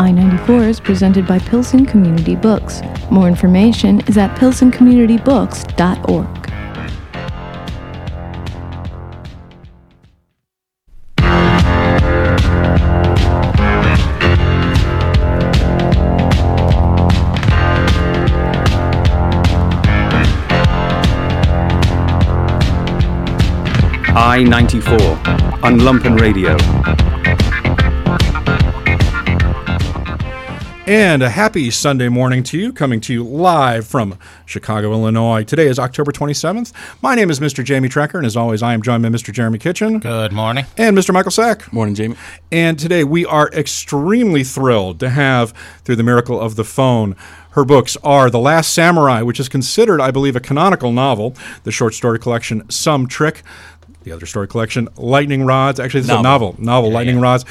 [0.00, 2.80] I 94 is presented by Pilsen Community Books.
[3.10, 6.26] More information is at pilsencommunitybooks.org.
[24.16, 24.96] I 94
[25.62, 26.56] on Lumpen Radio.
[30.90, 35.44] And a happy Sunday morning to you, coming to you live from Chicago, Illinois.
[35.44, 36.72] Today is October 27th.
[37.00, 37.62] My name is Mr.
[37.62, 39.32] Jamie Trecker, and as always, I am joined by Mr.
[39.32, 40.00] Jeremy Kitchen.
[40.00, 40.66] Good morning.
[40.76, 41.14] And Mr.
[41.14, 41.72] Michael Sack.
[41.72, 42.16] Morning, Jamie.
[42.50, 45.54] And today we are extremely thrilled to have,
[45.84, 47.14] through the miracle of the phone,
[47.52, 51.70] her books are The Last Samurai, which is considered, I believe, a canonical novel, the
[51.70, 53.44] short story collection Some Trick,
[54.10, 55.78] the other story collection, Lightning Rods.
[55.78, 57.22] Actually, this is a novel, novel, Yeah, Lightning yeah.
[57.22, 57.44] Rods.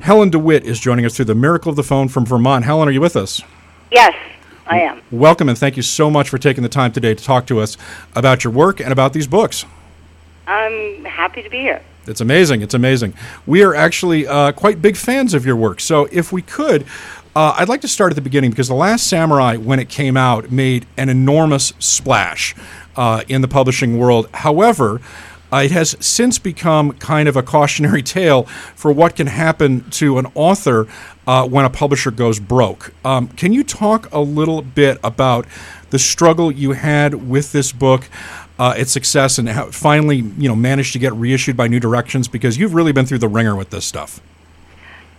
[0.00, 2.64] Helen DeWitt is joining us through the miracle of the phone from Vermont.
[2.64, 3.42] Helen, are you with us?
[3.90, 4.14] Yes,
[4.66, 5.02] I am.
[5.10, 7.76] Welcome, and thank you so much for taking the time today to talk to us
[8.14, 9.64] about your work and about these books.
[10.46, 11.82] I'm happy to be here.
[12.06, 12.62] It's amazing.
[12.62, 13.14] It's amazing.
[13.44, 15.80] We are actually uh, quite big fans of your work.
[15.80, 16.84] So, if we could,
[17.34, 20.16] uh, I'd like to start at the beginning because The Last Samurai, when it came
[20.16, 22.54] out, made an enormous splash
[22.94, 24.28] uh, in the publishing world.
[24.32, 25.00] However,
[25.54, 28.42] uh, it has since become kind of a cautionary tale
[28.74, 30.88] for what can happen to an author
[31.26, 32.92] uh, when a publisher goes broke.
[33.04, 35.46] Um, can you talk a little bit about
[35.90, 38.08] the struggle you had with this book?
[38.58, 42.28] uh, its success and how finally you know managed to get reissued by New Directions
[42.28, 44.20] because you've really been through the wringer with this stuff.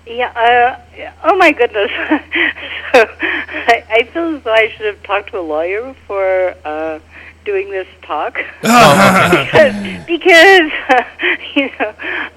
[0.07, 0.31] Yeah.
[0.31, 1.91] Uh, oh my goodness.
[2.93, 6.99] so I, I feel as though I should have talked to a lawyer before uh,
[7.45, 9.75] doing this talk because,
[10.07, 10.71] because
[11.55, 11.93] you know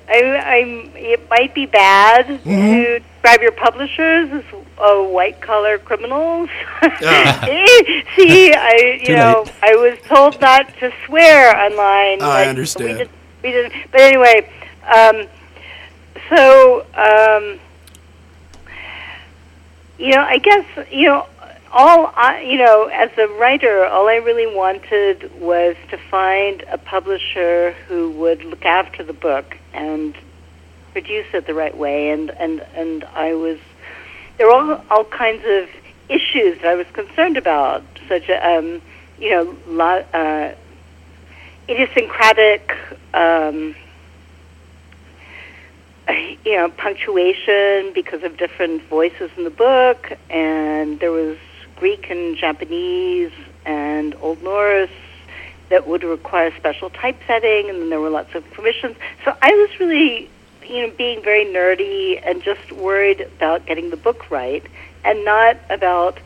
[0.09, 0.93] I, I'm.
[0.95, 4.45] It might be bad to describe your publishers as
[4.79, 6.49] uh, white collar criminals.
[6.81, 9.55] See, I you know late.
[9.63, 12.23] I was told not to swear online.
[12.23, 12.93] I understand.
[12.93, 13.11] We did,
[13.43, 13.91] we didn't.
[13.91, 14.51] But anyway.
[14.87, 15.29] Um,
[16.29, 17.59] so, um,
[19.99, 21.27] you know, I guess, you know,
[21.71, 26.79] all I, you know, as a writer, all I really wanted was to find a
[26.79, 30.17] publisher who would look after the book and
[30.93, 32.11] produce it the right way.
[32.11, 33.59] And and and I was
[34.37, 35.69] there were all, all kinds of
[36.09, 38.81] issues that I was concerned about, such as, um,
[39.19, 40.55] you know, uh,
[41.69, 42.73] idiosyncratic.
[43.13, 43.75] Um,
[46.45, 51.37] you know, punctuation because of different voices in the book, and there was
[51.79, 53.33] Greek and Japanese
[53.65, 54.91] and Old Norse
[55.69, 58.97] that would require special typesetting, and then there were lots of permissions.
[59.25, 60.31] So I was really,
[60.67, 64.65] you know, being very nerdy and just worried about getting the book right,
[65.05, 66.19] and not about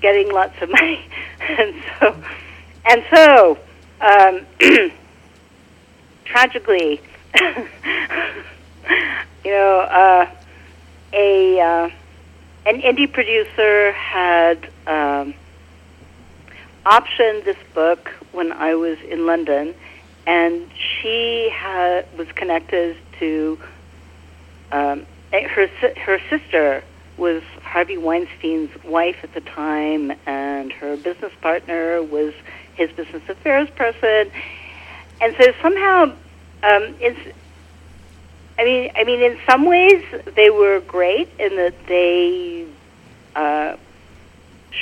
[0.00, 1.06] getting lots of money.
[1.40, 2.16] and so,
[2.84, 3.58] and so,
[4.00, 4.46] um,
[6.24, 7.00] tragically.
[9.44, 10.30] you know, uh,
[11.12, 11.90] a uh,
[12.66, 15.34] an indie producer had um,
[16.84, 19.74] optioned this book when I was in London,
[20.26, 23.58] and she had was connected to
[24.72, 26.82] um, eh, her her sister
[27.16, 32.34] was Harvey Weinstein's wife at the time, and her business partner was
[32.74, 34.30] his business affairs person,
[35.20, 36.04] and so somehow
[36.62, 37.34] um, it's
[38.58, 40.04] I mean, I mean, in some ways
[40.36, 42.66] they were great in that they
[43.34, 43.76] uh,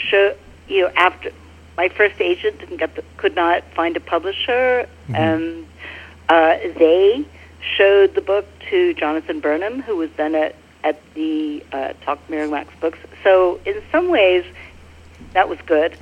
[0.08, 0.34] show
[0.69, 1.30] you know after
[1.76, 5.66] my first agent didn't get the, could not find a publisher, and
[6.28, 7.25] uh, they
[7.76, 10.54] showed the book to Jonathan Burnham, who was then at
[10.84, 12.98] at the uh, Talk Miramax Books.
[13.22, 14.44] So in some ways,
[15.32, 15.97] that was good.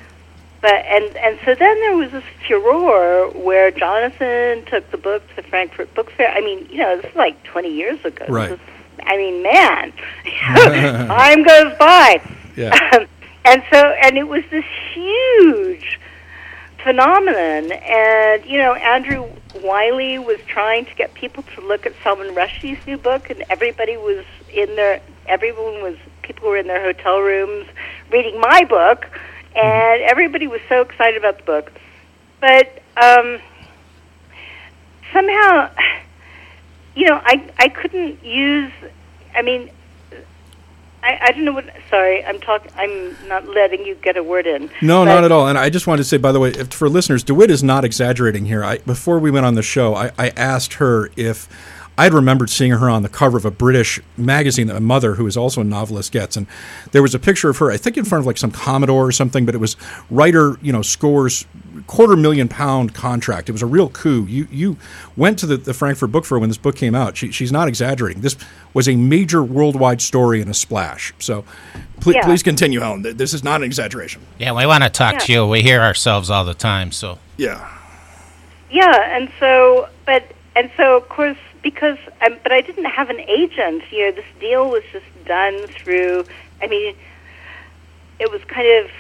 [0.60, 5.36] But and and so then there was this furor where Jonathan took the book to
[5.36, 6.30] the Frankfurt Book Fair.
[6.30, 8.26] I mean, you know, this is like 20 years ago.
[8.28, 8.52] Right.
[8.52, 8.58] is-
[9.02, 9.92] I mean, man,
[11.09, 12.20] time goes by.
[12.56, 12.76] Yeah.
[12.94, 13.06] Um,
[13.45, 15.98] and so, and it was this huge
[16.83, 17.72] phenomenon.
[17.72, 19.28] And, you know, Andrew
[19.63, 23.97] Wylie was trying to get people to look at Salman Rushdie's new book, and everybody
[23.97, 27.66] was in their, everyone was, people were in their hotel rooms
[28.10, 29.07] reading my book,
[29.54, 31.72] and everybody was so excited about the book.
[32.41, 33.41] But um,
[35.13, 35.71] somehow,
[36.95, 38.72] you know, I, I couldn't use,
[39.34, 39.71] I mean,
[41.02, 41.64] I, I don't know what.
[41.88, 42.70] Sorry, I'm talking.
[42.76, 44.70] I'm not letting you get a word in.
[44.82, 45.48] No, not at all.
[45.48, 47.84] And I just wanted to say, by the way, if, for listeners, DeWitt is not
[47.84, 48.62] exaggerating here.
[48.62, 51.48] I, before we went on the show, I, I asked her if
[52.00, 55.16] I had remembered seeing her on the cover of a British magazine that my mother,
[55.16, 56.47] who is also a novelist, gets, and
[56.92, 59.12] there was a picture of her, I think, in front of like some Commodore or
[59.12, 59.76] something, but it was
[60.08, 61.44] writer, you know, scores
[61.88, 63.50] quarter million pound contract.
[63.50, 64.24] It was a real coup.
[64.24, 64.78] You you
[65.14, 67.18] went to the, the Frankfurt Book Fair when this book came out.
[67.18, 68.22] She, she's not exaggerating.
[68.22, 68.34] This
[68.72, 71.12] was a major worldwide story and a splash.
[71.18, 71.44] So,
[72.00, 72.24] pl- Yeah.
[72.24, 73.03] please continue, Helen.
[73.03, 74.22] This is not an exaggeration.
[74.38, 75.46] Yeah, we want to talk to you.
[75.46, 77.60] We hear ourselves all the time, so Yeah.
[78.70, 80.24] Yeah, and so, but
[80.56, 83.83] and so of course because, um, but I didn't have an agent.
[83.91, 86.24] You know, this deal was just done through.
[86.62, 86.95] I mean,
[88.18, 88.91] it was kind of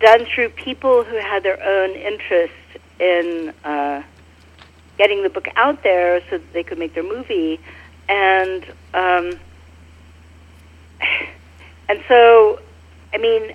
[0.00, 2.52] done through people who had their own interest
[2.98, 4.02] in uh,
[4.98, 7.60] getting the book out there so that they could make their movie,
[8.08, 8.64] and
[8.94, 9.38] um,
[11.88, 12.60] and so,
[13.12, 13.54] I mean,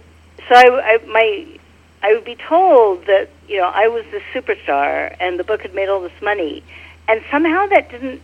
[0.50, 1.60] so I, I my
[2.04, 5.76] I would be told that you know I was the superstar and the book had
[5.76, 6.64] made all this money,
[7.08, 8.22] and somehow that didn't.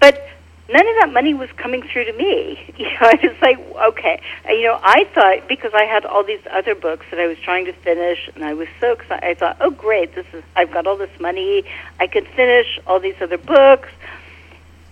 [0.00, 0.24] But
[0.68, 2.64] none of that money was coming through to me.
[2.78, 3.58] You know, I was like,
[3.88, 7.36] okay, you know, I thought because I had all these other books that I was
[7.38, 9.24] trying to finish, and I was so excited.
[9.24, 11.64] I thought, oh, great, this is I've got all this money.
[11.98, 13.88] I could finish all these other books.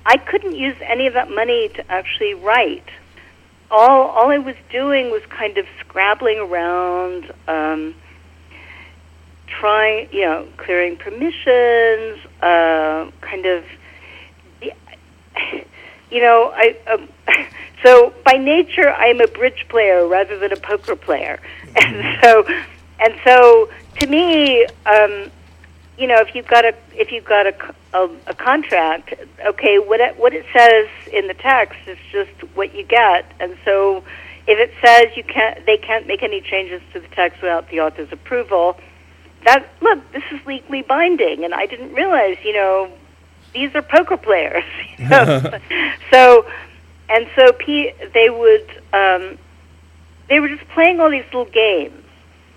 [0.05, 2.89] I couldn't use any of that money to actually write
[3.71, 7.95] all all I was doing was kind of scrabbling around, um,
[9.47, 13.65] trying, you know, clearing permissions, uh, kind of,
[16.11, 16.77] you know, I.
[16.87, 17.09] Um,
[17.83, 21.41] so by nature, I'm a bridge player rather than a poker player,
[21.77, 22.47] and so,
[23.01, 25.31] and so to me, um,
[25.99, 29.15] you know, if you've got a if you've got a, a, a contract,
[29.45, 33.57] okay, what it, what it says in the text is just what you get, and
[33.65, 34.05] so
[34.47, 37.81] if it says you can't, they can't make any changes to the text without the
[37.81, 38.79] author's approval.
[39.47, 42.91] That look, this is legally binding, and I didn't realize, you know,
[43.55, 44.65] these are poker players.
[44.99, 45.59] you know?
[46.11, 46.47] so,
[47.09, 49.39] and so P, they would, um,
[50.29, 52.03] they were just playing all these little games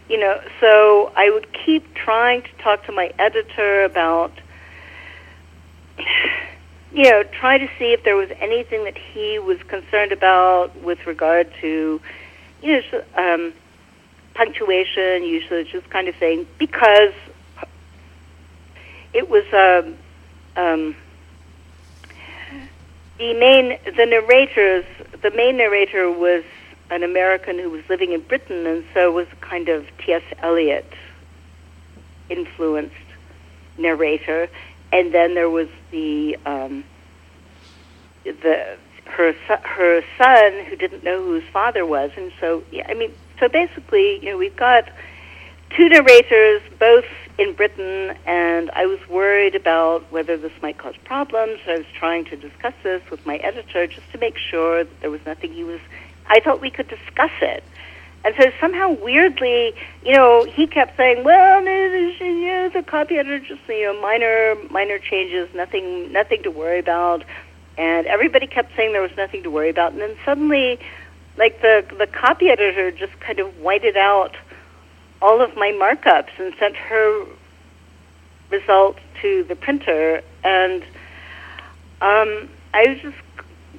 [0.09, 4.31] you know, so I would keep trying to talk to my editor about,
[6.91, 11.05] you know, try to see if there was anything that he was concerned about with
[11.05, 12.01] regard to,
[12.63, 13.53] you know, um,
[14.39, 17.11] punctuation, usage, this kind of thing, because
[19.11, 19.97] it was um,
[20.55, 20.95] um,
[23.17, 24.85] the main the narrators.
[25.21, 26.45] The main narrator was
[26.89, 30.23] an American who was living in Britain, and so was kind of T.S.
[30.41, 30.89] Eliot
[32.29, 32.95] influenced
[33.77, 34.47] narrator.
[34.93, 36.85] And then there was the um,
[38.23, 42.93] the her her son who didn't know who his father was, and so yeah, I
[42.93, 44.89] mean, so basically, you know, we've got
[45.75, 47.05] two narrators, both
[47.37, 51.59] in Britain, and I was worried about whether this might cause problems.
[51.67, 55.09] I was trying to discuss this with my editor just to make sure that there
[55.09, 55.79] was nothing he was.
[56.27, 57.63] I thought we could discuss it.
[58.25, 63.17] And so somehow weirdly, you know, he kept saying, "Well, no, you know, the copy
[63.17, 67.23] editor just you know minor minor changes, nothing nothing to worry about."
[67.77, 69.93] And everybody kept saying there was nothing to worry about.
[69.93, 70.79] And then suddenly,
[71.39, 74.35] like the the copy editor just kind of whited out
[75.21, 77.25] all of my markups and sent her
[78.51, 80.83] results to the printer, and
[82.01, 83.17] um, I was just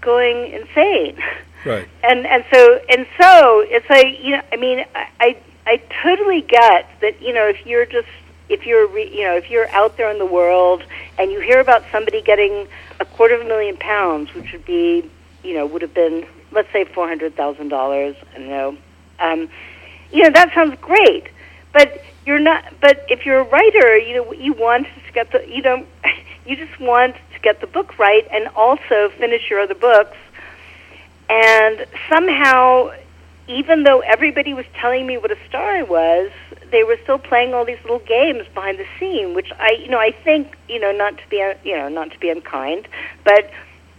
[0.00, 1.22] going insane.
[1.64, 1.88] Right.
[2.02, 5.36] And and so and so it's like you know I mean I I,
[5.66, 8.08] I totally get that you know if you're just
[8.48, 10.82] if you're re, you know if you're out there in the world
[11.18, 12.66] and you hear about somebody getting
[12.98, 15.10] a quarter of a million pounds which would be
[15.44, 18.76] you know would have been let's say four hundred thousand dollars don't know.
[19.18, 19.48] Um,
[20.12, 21.28] you know that sounds great
[21.72, 25.46] but you're not but if you're a writer you know you want to get the
[25.48, 25.86] you don't
[26.46, 30.16] you just want to get the book right and also finish your other books.
[31.28, 32.92] And somehow
[33.46, 36.30] even though everybody was telling me what a star I was,
[36.70, 39.98] they were still playing all these little games behind the scene, which I, you know,
[39.98, 42.86] I think, you know, not to be, you know, not to be unkind,
[43.24, 43.50] but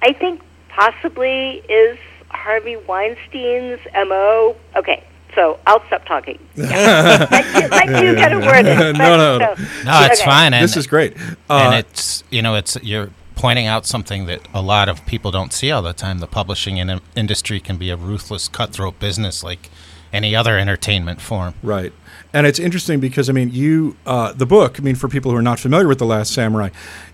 [0.01, 1.97] I think possibly is
[2.33, 4.55] Harvey Weinstein's mo.
[4.75, 5.03] Okay,
[5.35, 6.39] so I'll stop talking.
[6.55, 7.27] Yeah.
[7.31, 8.97] let, you, let you get a word in.
[8.97, 9.53] No, no, no.
[9.85, 10.29] no, it's Okay.
[10.29, 10.53] fine.
[10.53, 11.15] And, this is great.
[11.17, 15.31] and Uh, it's you know it's you're pointing out something that a lot of people
[15.31, 16.19] don't see all the time.
[16.19, 19.69] The publishing in- industry can be a ruthless, cutthroat business like
[20.13, 21.53] any other entertainment form.
[21.63, 21.93] Right.
[22.33, 24.79] And it's interesting because I mean, you uh, the book.
[24.79, 26.69] I mean, for people who are not familiar with the Last Samurai,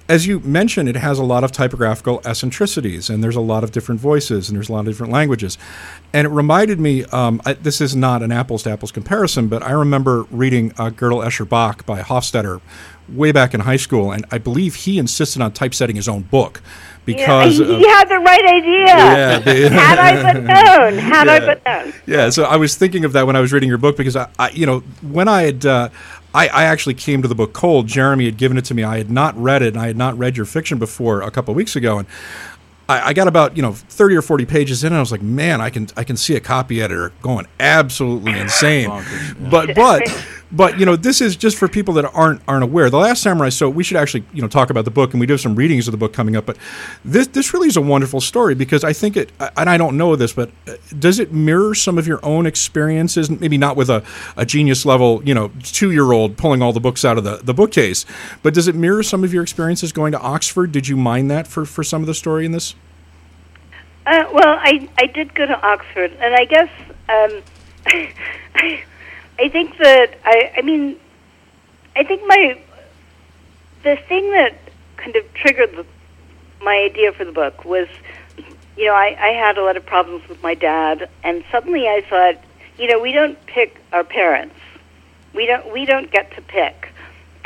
[0.10, 3.72] as you mentioned, it has a lot of typographical eccentricities, and there's a lot of
[3.72, 5.58] different voices, and there's a lot of different languages.
[6.14, 9.64] And it reminded me um, I, this is not an apples to apples comparison, but
[9.64, 12.62] I remember reading uh, Gödel Escher Bach by Hofstadter
[13.10, 16.62] way back in high school, and I believe he insisted on typesetting his own book
[17.08, 18.86] because yeah, he, of- he had the right idea.
[18.86, 21.94] Yeah, the- had I but known, had I but known.
[22.06, 24.30] Yeah, so I was thinking of that when I was reading your book because I,
[24.38, 25.90] I you know, when I had, uh,
[26.36, 27.88] I, I actually came to the book cold.
[27.88, 28.84] Jeremy had given it to me.
[28.84, 31.52] I had not read it, and I had not read your fiction before a couple
[31.52, 32.08] of weeks ago, and
[32.90, 35.22] I, I got about you know thirty or forty pages in, and I was like,
[35.22, 38.90] man, I can I can see a copy editor going absolutely insane.
[39.50, 40.04] But but
[40.52, 42.90] but you know, this is just for people that aren't aren't aware.
[42.90, 43.50] The Last Samurai.
[43.50, 45.56] So we should actually you know talk about the book, and we do have some
[45.56, 46.46] readings of the book coming up.
[46.46, 46.58] But
[47.04, 50.16] this this really is a wonderful story because I think it, and I don't know
[50.16, 53.30] this, but uh, does it mirror some of your own experiences?
[53.30, 54.04] Maybe not with a,
[54.38, 57.38] a genius level, you know, two year old pulling all the books out of the,
[57.38, 58.06] the bookcase,
[58.42, 60.72] but does it mirror some of your experiences going to Oxford?
[60.72, 62.76] Did you mind that for for some of the story in this?
[64.06, 66.70] Uh, well, I I did go to Oxford, and I guess
[67.10, 67.42] um,
[69.40, 70.98] I, think that I I mean
[71.96, 72.60] I think my
[73.84, 74.56] the thing that
[74.98, 75.86] kind of triggered the,
[76.64, 77.88] my idea for the book was
[78.76, 82.02] you know I, I had a lot of problems with my dad, and suddenly I
[82.10, 82.44] thought
[82.78, 84.56] you know we don't pick our parents,
[85.34, 86.92] we don't we don't get to pick.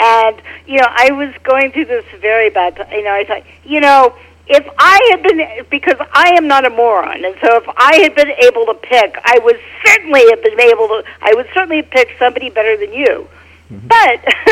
[0.02, 2.88] And you know, I was going through this very bad.
[2.92, 4.16] You know, I thought, you know,
[4.54, 8.14] if I had been, because I am not a moron, and so if I had
[8.16, 11.04] been able to pick, I would certainly have been able to.
[11.22, 13.30] I would certainly have picked somebody better than you.
[13.70, 14.26] But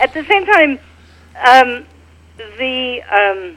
[0.00, 0.78] at the same time,
[1.44, 1.84] um,
[2.56, 3.56] the um,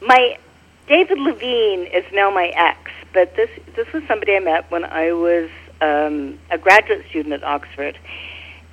[0.00, 0.38] my
[0.86, 5.10] David Levine is now my ex, but this this was somebody I met when I
[5.12, 7.98] was um, a graduate student at Oxford,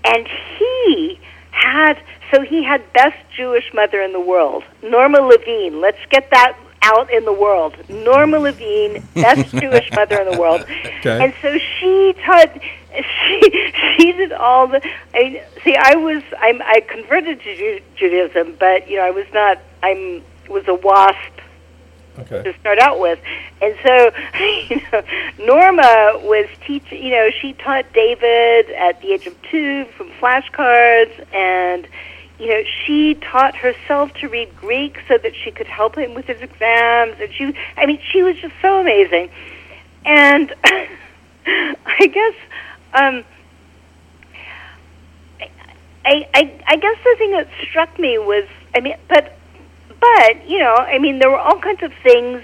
[0.04, 1.20] and he
[1.58, 1.98] had
[2.32, 5.80] so he had best Jewish mother in the world, Norma Levine.
[5.82, 7.76] Let's get that out in the world.
[7.90, 10.62] Norma Levine, best Jewish mother in the world,
[11.00, 11.24] Okay.
[11.24, 12.52] and so she taught.
[12.98, 13.42] She
[14.00, 14.82] she did all the.
[15.14, 15.76] I see.
[15.76, 19.60] I was I'm I converted to Ju- Judaism, but you know I was not.
[19.84, 21.37] I'm was a wasp
[22.20, 22.44] Okay.
[22.44, 23.20] to start out with.
[23.62, 24.12] And so,
[24.70, 25.04] you know,
[25.40, 31.34] Norma was teaching, you know, she taught David at the age of two from flashcards,
[31.34, 31.88] and,
[32.40, 36.26] you know, she taught herself to read Greek so that she could help him with
[36.26, 37.20] his exams.
[37.20, 39.30] And she, I mean, she was just so amazing.
[40.06, 40.54] And
[41.46, 42.36] I guess,
[42.94, 43.24] um,
[46.06, 49.37] I, I, I guess the thing that struck me was, I mean, but
[50.00, 52.42] but you know, I mean, there were all kinds of things.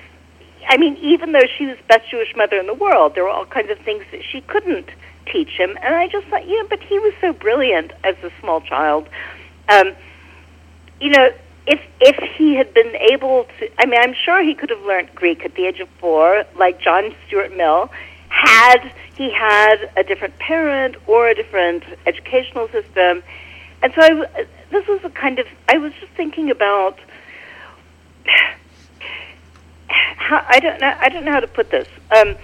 [0.67, 3.45] I mean, even though she was best Jewish mother in the world, there were all
[3.45, 4.89] kinds of things that she couldn't
[5.25, 5.77] teach him.
[5.81, 9.07] And I just thought, you know, but he was so brilliant as a small child.
[9.69, 9.93] Um,
[11.01, 11.31] you know,
[11.67, 15.13] if if he had been able to, I mean, I'm sure he could have learned
[15.15, 17.89] Greek at the age of four, like John Stuart Mill,
[18.29, 23.24] had he had a different parent or a different educational system.
[23.81, 26.98] And so I, this was a kind of, I was just thinking about
[29.88, 31.88] how, I don't know, I don't know how to put this.
[32.15, 32.36] Um,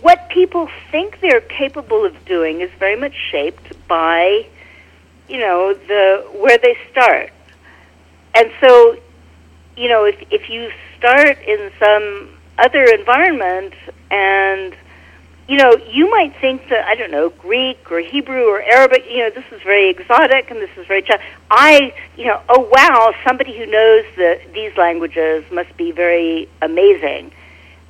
[0.00, 4.46] what people think they're capable of doing is very much shaped by,
[5.28, 7.32] you know, the where they start.
[8.34, 8.98] And so,
[9.76, 13.74] you know, if if you start in some other environment
[14.10, 14.76] and
[15.48, 19.04] you know, you might think that I don't know Greek or Hebrew or Arabic.
[19.10, 21.02] You know, this is very exotic and this is very.
[21.02, 21.20] Ch-
[21.50, 27.30] I, you know, oh wow, somebody who knows the, these languages must be very amazing,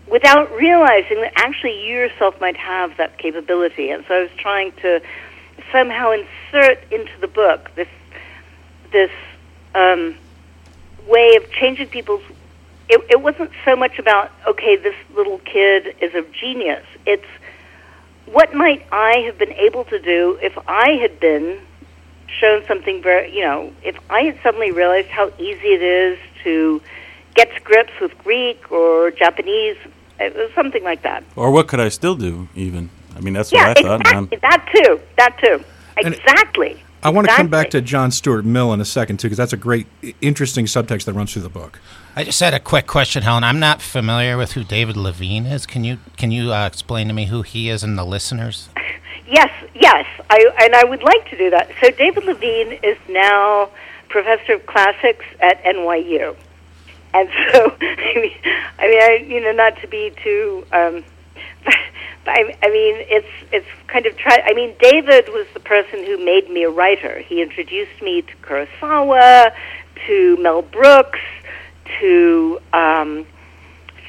[0.08, 3.90] without realizing that actually you yourself might have that capability.
[3.90, 5.00] And so I was trying to
[5.70, 7.88] somehow insert into the book this
[8.90, 9.12] this
[9.76, 10.16] um,
[11.06, 12.22] way of changing people's.
[12.88, 16.84] It, it wasn't so much about okay, this little kid is a genius.
[17.06, 17.24] It's
[18.26, 21.58] what might I have been able to do if I had been
[22.40, 26.80] shown something very, you know, if I had suddenly realized how easy it is to
[27.34, 29.76] get to grips with Greek or Japanese,
[30.18, 31.24] it something like that.
[31.36, 32.48] Or what could I still do?
[32.54, 34.00] Even I mean, that's Yeah, what I thought.
[34.00, 34.38] exactly.
[34.38, 35.00] That too.
[35.16, 35.64] That too.
[35.96, 36.82] And- Exactly.
[37.04, 39.52] I want to come back to John Stuart Mill in a second too, because that's
[39.52, 39.86] a great,
[40.22, 41.78] interesting subtext that runs through the book.
[42.16, 43.44] I just had a quick question, Helen.
[43.44, 45.66] I'm not familiar with who David Levine is.
[45.66, 48.70] Can you can you uh, explain to me who he is and the listeners?
[49.26, 51.70] Yes, yes, I, and I would like to do that.
[51.82, 53.70] So David Levine is now
[54.08, 56.36] professor of classics at NYU,
[57.12, 58.32] and so I mean,
[58.78, 60.66] I mean, I, you know, not to be too.
[60.72, 61.04] Um,
[61.64, 61.74] but
[62.26, 64.42] I, I mean, it's it's kind of try.
[64.44, 67.18] I mean, David was the person who made me a writer.
[67.18, 69.54] He introduced me to Kurosawa,
[70.06, 71.20] to Mel Brooks
[72.00, 73.26] to um,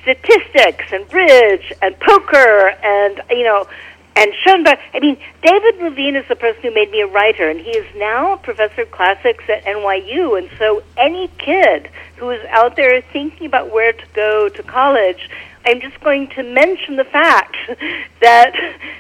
[0.02, 3.68] statistics and bridge and poker and you know
[4.16, 4.78] and Schoenberg.
[4.94, 7.86] I mean, David Levine is the person who made me a writer, and he is
[7.96, 10.38] now a professor of classics at NYU.
[10.38, 15.30] And so, any kid who is out there thinking about where to go to college,
[15.66, 17.56] I'm just going to mention the fact
[18.22, 18.54] that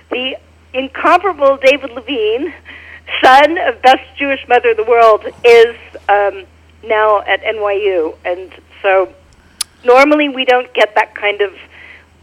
[0.09, 0.37] the
[0.73, 2.53] incomparable David Levine,
[3.23, 5.75] son of best Jewish mother in the world, is
[6.09, 6.43] um,
[6.83, 9.13] now at NYU, and so
[9.83, 11.53] normally we don't get that kind of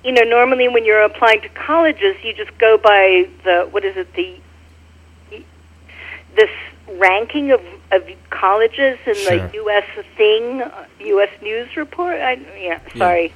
[0.05, 3.97] you know normally when you're applying to colleges you just go by the what is
[3.97, 4.37] it the
[6.35, 6.51] this
[6.99, 7.61] ranking of
[7.93, 9.39] of colleges in Sure.
[9.49, 9.85] the US
[10.17, 10.63] thing
[11.15, 12.17] US news report?
[12.17, 12.81] I yeah.
[12.97, 13.33] sorry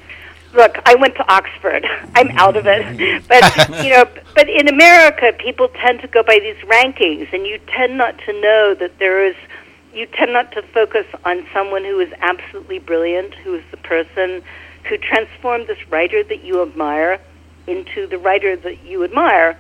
[0.57, 1.87] Look, I went to Oxford.
[2.15, 3.23] I'm out of it.
[3.29, 7.59] But, you know, but in America, people tend to go by these rankings, and you
[7.77, 9.37] tend not to know that there is,
[9.93, 14.43] you tend not to focus on someone who is absolutely brilliant, who is the person
[14.89, 17.21] who transformed this writer that you admire
[17.67, 19.59] into the writer that you admire.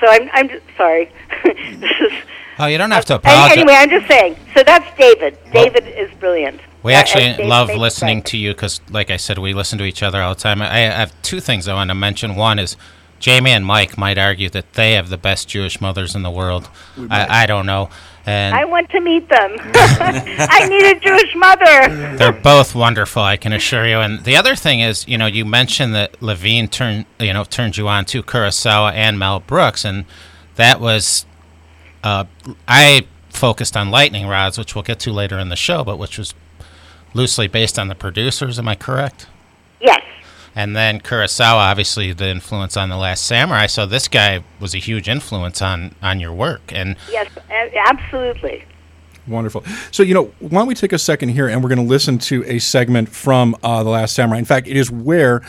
[0.00, 1.12] So I'm, I'm just, sorry.
[1.44, 2.12] this is,
[2.58, 3.56] Oh, you don't have to apologize.
[3.58, 4.36] anyway, I'm just saying.
[4.54, 5.38] So that's David.
[5.52, 6.60] David is brilliant.
[6.82, 8.30] We actually and Dave love makes listening sense.
[8.30, 10.62] to you because, like I said, we listen to each other all the time.
[10.62, 12.36] I I have two things I want to mention.
[12.36, 12.76] One is
[13.20, 16.70] Jamie and Mike might argue that they have the best Jewish mothers in the world.
[17.10, 17.90] I, I don't know.
[18.24, 19.56] And I want to meet them.
[19.60, 22.16] I need a Jewish mother.
[22.16, 23.98] they're both wonderful, I can assure you.
[23.98, 27.76] And the other thing is, you know, you mentioned that Levine turned, you know, turned
[27.76, 30.06] you on to Kurosawa and Mel Brooks, and
[30.56, 31.26] that was,
[32.02, 32.24] uh,
[32.66, 36.18] I focused on Lightning Rods, which we'll get to later in the show, but which
[36.18, 36.34] was
[37.14, 38.58] loosely based on the producers.
[38.58, 39.26] Am I correct?
[39.80, 40.02] Yes.
[40.54, 43.66] And then Kurosawa, obviously, the influence on The Last Samurai.
[43.66, 46.72] So this guy was a huge influence on on your work.
[46.72, 48.64] And Yes, absolutely.
[49.26, 49.64] Wonderful.
[49.90, 52.18] So, you know, why don't we take a second here and we're going to listen
[52.18, 54.38] to a segment from uh, The Last Samurai.
[54.38, 55.42] In fact, it is where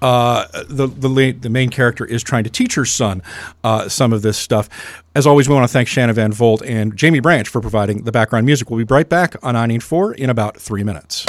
[0.00, 3.22] uh, the, the, the main character is trying to teach her son
[3.64, 4.68] uh, some of this stuff.
[5.14, 8.12] As always, we want to thank Shanna Van Volt and Jamie Branch for providing the
[8.12, 8.70] background music.
[8.70, 11.24] We'll be right back on 984 in about three minutes.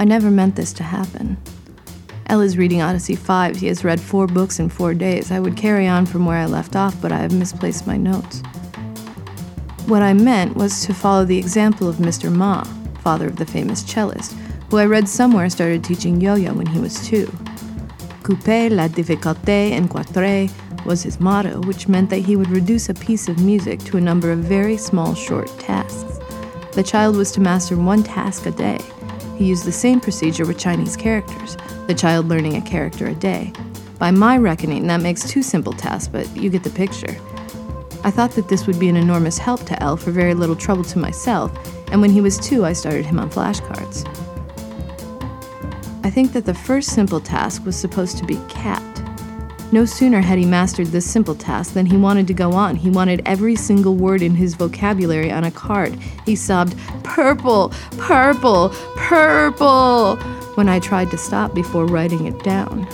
[0.00, 1.38] I never meant this to happen.
[2.30, 3.56] Elle is reading Odyssey 5.
[3.56, 5.32] He has read four books in four days.
[5.32, 8.42] I would carry on from where I left off, but I have misplaced my notes.
[9.86, 12.30] What I meant was to follow the example of Mr.
[12.30, 12.64] Ma,
[13.02, 14.36] father of the famous cellist,
[14.68, 17.32] who I read somewhere started teaching yo-yo when he was two.
[18.22, 20.50] Couper la difficulté en quatre
[20.84, 24.02] was his motto, which meant that he would reduce a piece of music to a
[24.02, 26.18] number of very small, short tasks.
[26.72, 28.80] The child was to master one task a day.
[29.38, 33.52] He used the same procedure with Chinese characters, the child learning a character a day.
[33.96, 37.16] By my reckoning, that makes two simple tasks, but you get the picture.
[38.02, 40.82] I thought that this would be an enormous help to Elle for very little trouble
[40.84, 41.52] to myself,
[41.92, 44.04] and when he was two, I started him on flashcards.
[46.04, 48.82] I think that the first simple task was supposed to be cat.
[49.70, 52.74] No sooner had he mastered this simple task than he wanted to go on.
[52.74, 55.94] He wanted every single word in his vocabulary on a card.
[56.24, 60.16] He sobbed, Purple, purple, purple,
[60.54, 62.86] when I tried to stop before writing it down.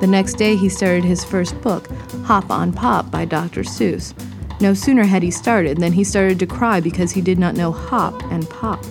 [0.00, 1.88] The next day, he started his first book,
[2.24, 3.62] Hop on Pop by Dr.
[3.62, 4.12] Seuss.
[4.60, 7.72] No sooner had he started than he started to cry because he did not know
[7.72, 8.84] hop and pop.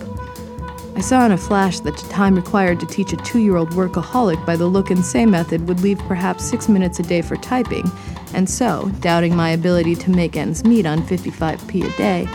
[0.96, 3.72] I saw in a flash that the time required to teach a two year old
[3.72, 7.36] workaholic by the look and say method would leave perhaps six minutes a day for
[7.36, 7.90] typing,
[8.32, 12.26] and so, doubting my ability to make ends meet on 55p a day,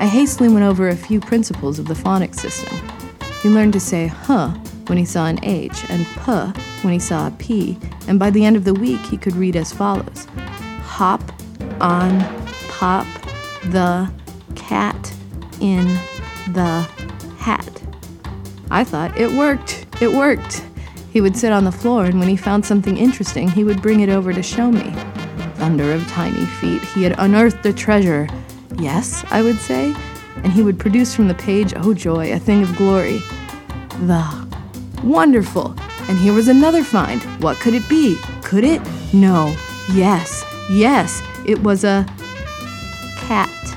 [0.00, 2.78] I hastily went over a few principles of the phonics system.
[3.42, 4.48] He learned to say huh
[4.86, 8.46] when he saw an H and puh when he saw a P, and by the
[8.46, 10.26] end of the week he could read as follows
[10.84, 11.20] Hop
[11.82, 12.20] on
[12.68, 13.06] pop
[13.64, 14.10] the
[14.54, 15.14] cat
[15.60, 15.84] in
[16.54, 16.88] the
[17.38, 17.85] hat.
[18.70, 19.86] I thought it worked.
[20.00, 20.64] It worked.
[21.12, 24.00] He would sit on the floor, and when he found something interesting, he would bring
[24.00, 24.92] it over to show me.
[25.54, 28.28] Thunder of tiny feet, he had unearthed a treasure.
[28.78, 29.94] Yes, I would say,
[30.42, 33.22] and he would produce from the page, oh joy, a thing of glory.
[34.00, 34.46] The.
[35.02, 35.74] Wonderful!
[36.08, 37.22] And here was another find.
[37.42, 38.18] What could it be?
[38.42, 38.82] Could it?
[39.12, 39.56] No.
[39.92, 40.44] Yes.
[40.70, 41.22] Yes.
[41.46, 42.06] It was a.
[43.16, 43.75] cat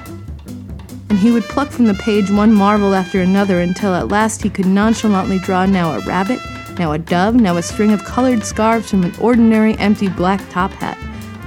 [1.10, 4.50] and he would pluck from the page one marvel after another until at last he
[4.50, 6.40] could nonchalantly draw now a rabbit,
[6.78, 10.72] now a dove, now a string of colored scarves from an ordinary empty black top
[10.72, 10.98] hat.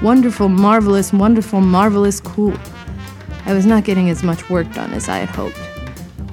[0.02, 2.54] Wonderful, marvelous, wonderful, marvelous, cool.
[3.46, 5.56] I was not getting as much work done as I had hoped.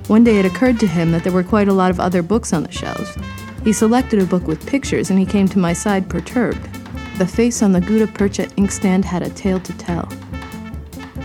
[0.09, 2.51] One day it occurred to him that there were quite a lot of other books
[2.51, 3.15] on the shelves.
[3.63, 6.67] He selected a book with pictures and he came to my side perturbed.
[7.19, 10.09] The face on the Gutta Percha inkstand had a tale to tell.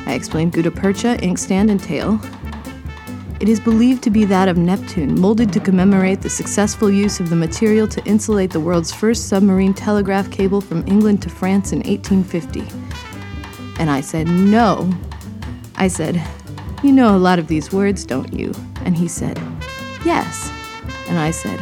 [0.06, 2.20] I explained gutta percha, inkstand, and tail.
[3.40, 7.30] It is believed to be that of Neptune, molded to commemorate the successful use of
[7.30, 11.80] the material to insulate the world's first submarine telegraph cable from England to France in
[11.80, 12.62] 1850.
[13.78, 14.90] And I said, No.
[15.76, 16.22] I said,
[16.82, 18.52] You know a lot of these words, don't you?
[18.84, 19.38] And he said,
[20.04, 20.50] Yes.
[21.08, 21.60] And I said,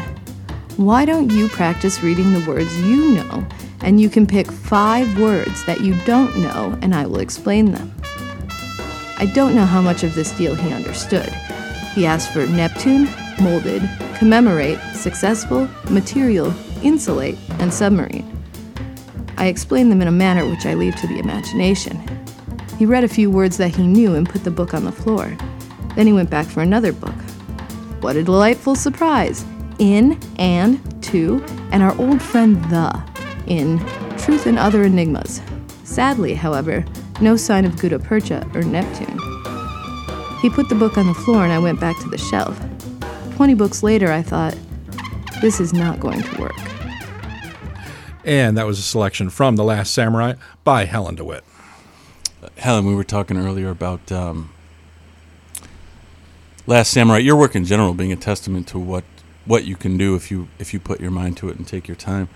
[0.76, 3.46] Why don't you practice reading the words you know?
[3.81, 7.92] And you can pick five words that you don't know, and I will explain them.
[9.22, 11.28] I don't know how much of this deal he understood.
[11.94, 13.08] He asked for Neptune,
[13.40, 18.28] molded, commemorate, successful, material, insulate, and submarine.
[19.37, 22.02] I explained them in a manner which I leave to the imagination.
[22.80, 25.37] He read a few words that he knew and put the book on the floor.
[25.94, 27.14] Then he went back for another book.
[28.00, 29.44] What a delightful surprise!
[29.78, 33.00] In, and, to, and our old friend the,
[33.46, 33.78] in
[34.18, 35.40] Truth and Other Enigmas.
[35.85, 36.85] Sadly, however,
[37.22, 39.18] no sign of Gutta Percha or Neptune.
[40.40, 42.61] He put the book on the floor and I went back to the shelf.
[43.37, 44.56] Twenty books later, I thought,
[45.40, 46.52] this is not going to work.
[48.24, 51.42] And that was a selection from The Last Samurai by Helen DeWitt.
[52.56, 54.50] Helen, we were talking earlier about um,
[56.66, 57.18] Last Samurai.
[57.18, 59.04] Your work in general being a testament to what
[59.44, 61.88] what you can do if you if you put your mind to it and take
[61.88, 62.28] your time.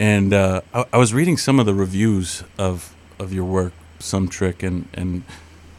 [0.00, 4.28] And uh, I, I was reading some of the reviews of of your work, some
[4.28, 5.22] trick, and and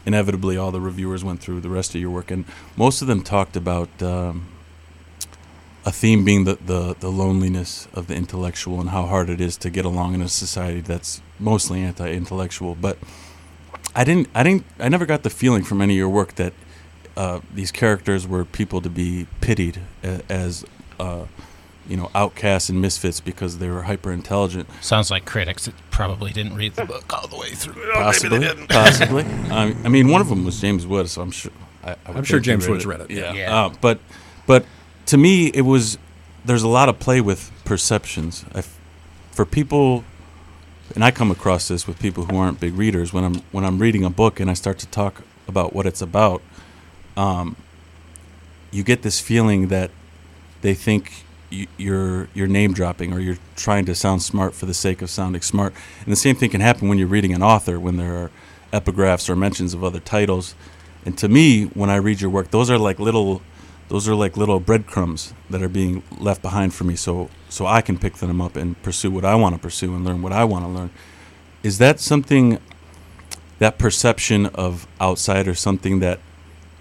[0.06, 2.44] inevitably all the reviewers went through the rest of your work, and
[2.76, 4.46] most of them talked about um,
[5.84, 9.56] a theme being the, the the loneliness of the intellectual and how hard it is
[9.56, 12.74] to get along in a society that's mostly anti-intellectual.
[12.74, 12.98] But
[13.94, 16.52] I didn't I didn't I never got the feeling from any of your work that
[17.16, 20.64] uh, these characters were people to be pitied as
[20.98, 21.26] uh,
[21.90, 24.68] you know outcasts and misfits because they were hyper intelligent.
[24.80, 27.74] Sounds like critics that probably didn't read the book all the way through.
[27.92, 29.24] Possibly, possibly.
[29.50, 31.50] I, I mean, one of them was James Wood, so I'm sure.
[31.82, 33.10] I, I I'm sure think he James Wood's read it.
[33.10, 33.54] Yeah, Yeah.
[33.54, 33.98] Uh, but
[34.46, 34.64] but
[35.06, 35.98] to me, it was
[36.44, 38.44] there's a lot of play with perceptions.
[38.54, 38.78] I f
[39.32, 40.04] for people,
[40.94, 43.12] and I come across this with people who aren't big readers.
[43.12, 46.00] When I'm when I'm reading a book and I start to talk about what it's
[46.00, 46.40] about,
[47.16, 47.56] um,
[48.70, 49.90] you get this feeling that
[50.62, 54.74] they think you, you're you're name dropping or you're trying to sound smart for the
[54.74, 55.74] sake of sounding smart.
[56.04, 58.30] And the same thing can happen when you're reading an author when there are
[58.72, 60.54] epigraphs or mentions of other titles.
[61.04, 63.42] And to me, when I read your work, those are like little
[63.88, 67.80] those are like little breadcrumbs that are being left behind for me so so I
[67.80, 70.44] can pick them up and pursue what I want to pursue and learn what I
[70.44, 70.90] want to learn.
[71.62, 72.58] Is that something
[73.58, 76.20] that perception of outsider something that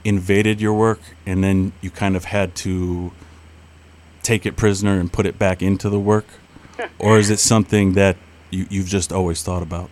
[0.06, 3.12] invaded your work and then you kind of had to
[4.30, 6.28] take it prisoner and put it back into the work?
[7.00, 8.16] or is it something that
[8.52, 9.90] you, you've just always thought about?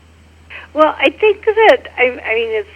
[0.73, 2.69] Well, I think that I, I mean it's.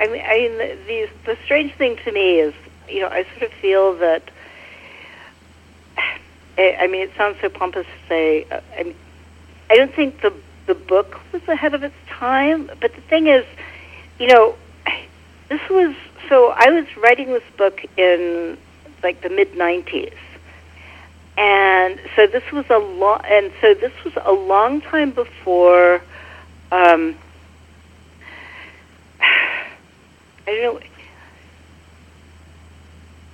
[0.00, 2.54] I mean, I mean the, the the strange thing to me is,
[2.88, 4.22] you know, I sort of feel that.
[6.58, 8.44] I mean, it sounds so pompous to say.
[8.50, 8.96] Uh, I, mean,
[9.70, 10.32] I don't think the
[10.66, 13.46] the book was ahead of its time, but the thing is,
[14.18, 14.56] you know,
[15.48, 15.94] this was
[16.28, 16.52] so.
[16.56, 18.58] I was writing this book in
[19.04, 20.14] like the mid '90s,
[21.38, 26.02] and so this was a long, and so this was a long time before.
[26.72, 27.14] Um,
[29.20, 29.64] I
[30.46, 30.80] don't know.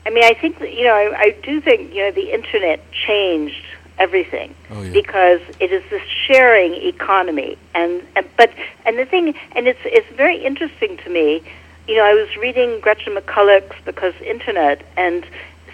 [0.06, 2.84] I mean, I think that, you know, I, I do think you know the internet
[2.92, 3.64] changed
[3.96, 4.92] everything Oh, yeah.
[4.92, 8.52] because it is this sharing economy, and, and but
[8.84, 11.42] and the thing, and it's it's very interesting to me.
[11.88, 15.26] You know, I was reading Gretchen McCulloch's because internet, and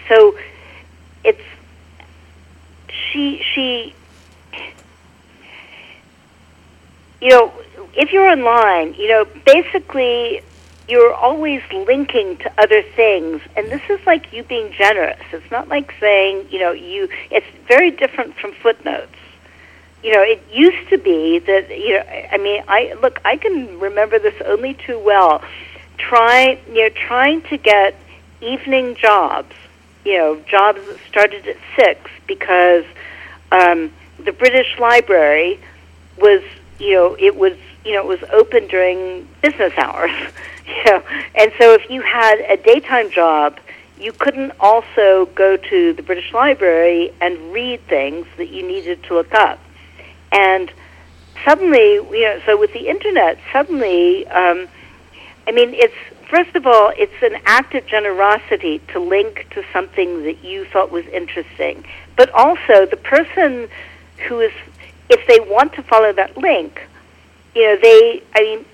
[0.07, 0.37] so
[1.25, 1.41] it's
[3.11, 3.93] she she
[7.21, 7.53] you know,
[7.95, 10.41] if you're online, you know, basically
[10.89, 15.21] you're always linking to other things, and this is like you being generous.
[15.31, 17.07] It's not like saying, you know, you.
[17.29, 19.15] It's very different from footnotes.
[20.03, 22.03] You know, it used to be that you know.
[22.31, 23.21] I mean, I look.
[23.23, 25.43] I can remember this only too well.
[25.97, 27.95] Try, you know, trying to get
[28.41, 29.53] evening jobs.
[30.03, 32.85] You know, jobs that started at six because
[33.51, 33.91] um,
[34.23, 35.59] the British Library
[36.17, 36.41] was
[36.79, 40.11] you know it was you know it was open during business hours
[40.67, 41.03] you know.
[41.35, 43.59] And so if you had a daytime job
[43.99, 49.13] you couldn't also go to the British Library and read things that you needed to
[49.13, 49.59] look up.
[50.31, 50.71] And
[51.43, 54.69] suddenly you know so with the internet suddenly um,
[55.47, 60.23] I mean it's first of all it's an act of generosity to link to something
[60.23, 61.83] that you thought was interesting
[62.21, 63.67] but also the person
[64.27, 64.51] who is
[65.09, 66.87] if they want to follow that link,
[67.55, 68.65] you know, they, I mean,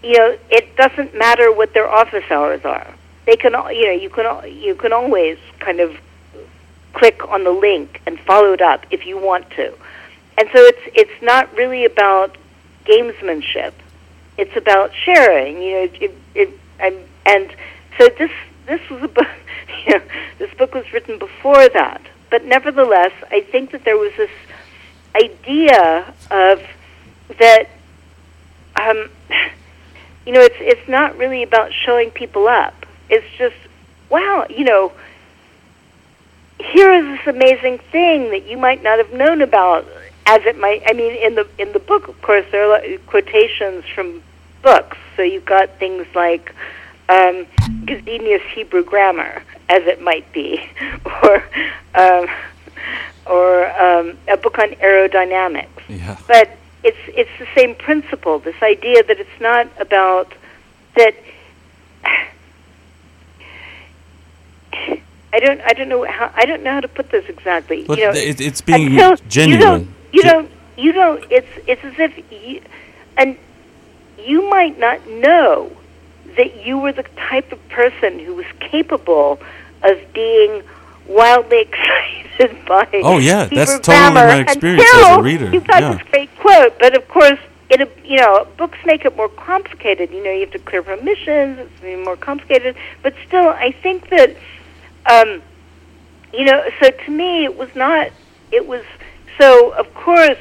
[0.00, 2.94] you know, it doesn't matter what their office hours are.
[3.26, 5.96] They can, you know, you can you can always kind of
[6.92, 9.74] click on the link and follow it up if you want to.
[10.38, 12.38] And so it's it's not really about
[12.84, 13.72] gamesmanship.
[14.38, 15.60] It's about sharing.
[15.60, 16.96] You know, it, it, and
[17.26, 17.52] and
[17.98, 18.30] so this
[18.66, 19.26] this was a book.
[19.86, 20.04] You know,
[20.38, 22.00] this book was written before that,
[22.30, 24.30] but nevertheless, I think that there was this
[25.14, 26.62] idea of
[27.38, 27.68] that.
[28.80, 29.10] Um,
[30.26, 32.86] you know, it's it's not really about showing people up.
[33.10, 33.56] It's just,
[34.08, 34.92] wow, you know,
[36.58, 39.86] here is this amazing thing that you might not have known about
[40.26, 43.84] as it might i mean in the in the book of course there are quotations
[43.94, 44.22] from
[44.62, 46.54] books so you've got things like
[47.08, 47.46] um,
[47.86, 50.68] Gesenius Hebrew grammar, as it might be,
[51.22, 51.44] or
[51.94, 52.28] um,
[53.26, 55.68] or um, a book on aerodynamics.
[55.88, 56.18] Yeah.
[56.26, 56.50] But
[56.82, 58.38] it's it's the same principle.
[58.38, 60.32] This idea that it's not about
[60.96, 61.14] that.
[65.32, 65.60] I don't.
[65.62, 66.32] I don't know how.
[66.34, 67.84] I don't know how to put this exactly.
[67.84, 68.96] But you know, it, it's being
[69.28, 69.50] genuine.
[69.52, 69.88] You don't.
[70.12, 70.50] You don't.
[70.76, 71.24] You don't.
[71.30, 72.62] It's it's as if you,
[73.16, 73.36] and
[74.18, 75.72] you might not know
[76.36, 79.40] that you were the type of person who was capable
[79.82, 80.62] of being
[81.06, 81.60] wildly
[82.38, 82.88] excited by.
[83.02, 85.94] Oh, yeah, that's totally my experience as a until reader, You've got yeah.
[85.94, 87.38] this great quote, but of course.
[87.70, 90.10] It, a- you know, books make it more complicated.
[90.10, 91.58] You know, you have to clear permissions.
[91.82, 92.76] It's more complicated.
[93.02, 94.36] But still, I think that
[95.06, 95.42] um,
[96.32, 98.10] you know, so to me, it was not.
[98.52, 98.84] It was
[99.38, 99.70] so.
[99.72, 100.38] Of course,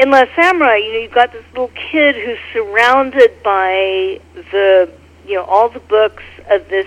[0.00, 4.18] in La Samurai, you know, you've got this little kid who's surrounded by
[4.50, 4.90] the,
[5.26, 6.86] you know, all the books of this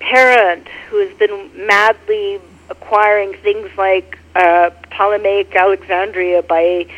[0.00, 6.88] parent who has been madly acquiring things like uh, Ptolemaic Alexandria by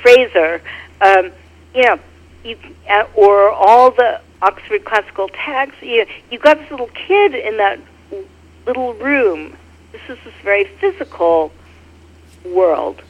[0.00, 0.62] Fraser.
[1.02, 1.30] Um,
[1.74, 1.98] you know,
[2.42, 2.56] you,
[2.88, 5.82] uh, or all the Oxford classical texts.
[5.82, 7.78] You you've got this little kid in that
[8.66, 9.58] little room.
[9.92, 11.52] This is this very physical
[12.46, 13.02] world,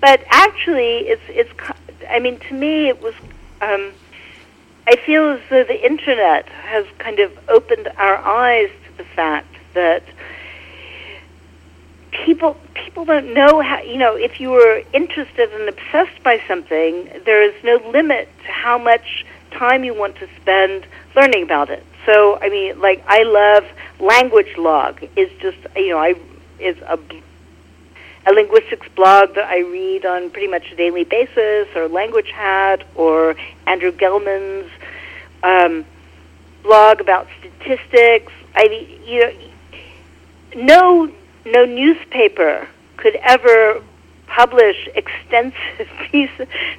[0.00, 1.50] but actually, it's it's.
[2.08, 3.14] I mean, to me, it was.
[3.60, 3.92] Um,
[4.86, 9.54] I feel as though the internet has kind of opened our eyes to the fact
[9.74, 10.02] that
[12.10, 17.08] people people don't know how you know if you were interested and obsessed by something
[17.24, 21.84] there is no limit to how much time you want to spend learning about it
[22.04, 23.64] so i mean like i love
[24.00, 26.14] language log is just you know i
[26.58, 26.98] is a
[28.30, 32.84] a linguistics blog that I read on pretty much a daily basis, or Language Hat,
[32.94, 33.34] or
[33.66, 34.70] Andrew Gelman's
[35.42, 35.84] um,
[36.62, 38.32] blog about statistics.
[38.54, 39.32] I you know
[40.56, 41.12] no
[41.44, 43.82] no newspaper could ever
[44.26, 46.30] publish extensive piece,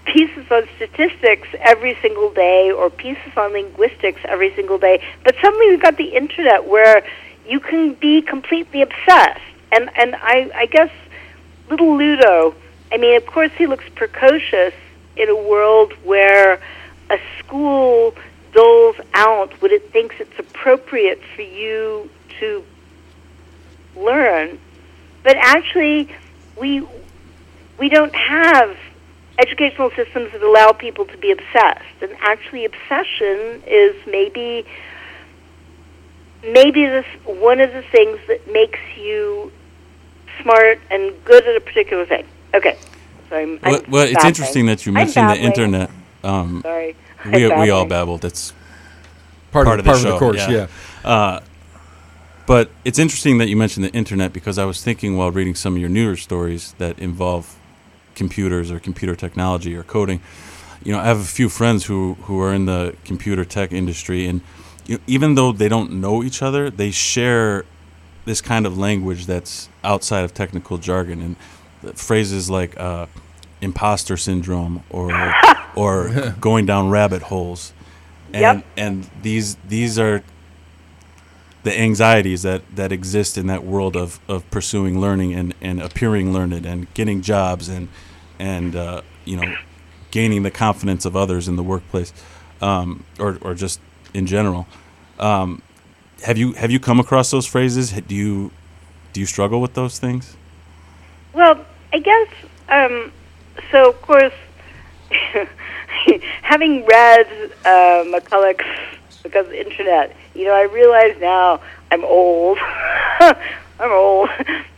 [0.06, 5.04] pieces on statistics every single day or pieces on linguistics every single day.
[5.24, 7.06] But suddenly we've got the internet where
[7.46, 9.42] you can be completely obsessed.
[9.74, 10.92] And and I, I guess
[11.72, 12.54] little Ludo,
[12.92, 14.74] I mean, of course he looks precocious
[15.16, 16.62] in a world where
[17.10, 18.14] a school
[18.52, 22.64] doles out what it thinks it's appropriate for you to
[23.96, 24.60] learn,
[25.24, 26.14] but actually
[26.60, 26.86] we
[27.78, 28.78] we don't have
[29.40, 32.02] educational systems that allow people to be obsessed.
[32.02, 34.66] And actually, obsession is maybe
[36.44, 39.52] maybe this one of the things that makes you
[40.41, 42.26] smart and good at a particular thing.
[42.54, 42.78] Okay,
[43.30, 43.60] so I'm.
[43.63, 45.89] I'm Well, well it's interesting that you mentioned the internet.
[46.24, 47.89] Um, Sorry, we I'm we all babbling.
[47.89, 48.17] babble.
[48.20, 48.54] That's
[49.52, 50.67] Part, Part of, of the part of the course, yeah.
[51.04, 51.10] yeah.
[51.10, 51.39] Uh,
[52.46, 55.76] but it's interesting that you mentioned the internet because I was thinking while reading some
[55.76, 57.58] of your newer stories that involve
[58.15, 60.22] computers or computer technology or coding.
[60.84, 64.26] You know, I have a few friends who who are in the computer tech industry,
[64.26, 64.41] and
[64.86, 67.65] you know, even though they don't know each other, they share
[68.26, 71.22] this kind of language that's outside of technical jargon
[71.84, 73.08] and phrases like uh,
[73.62, 75.12] imposter syndrome or
[75.76, 77.74] or going down rabbit holes
[78.34, 78.66] and Yep.
[78.78, 80.24] and these these are
[81.64, 86.34] the anxieties that that exist in that world of of pursuing learning and and appearing
[86.34, 87.88] learned and getting jobs and
[88.40, 89.56] and uh, you know
[90.12, 92.14] gaining the confidence of others in the workplace
[92.62, 93.80] um, or or just
[94.14, 94.68] in general
[95.20, 95.62] um,
[96.24, 98.52] have you have you come across those phrases do you
[99.14, 100.36] do you struggle with those things
[101.34, 102.28] Well, I guess
[102.70, 103.12] um,
[103.72, 103.90] so.
[103.90, 104.34] Of course,
[106.42, 107.28] having read
[107.66, 108.66] uh, McCulloch's
[109.24, 112.58] because of the internet, you know, I realize now I'm old.
[113.20, 114.30] I'm old.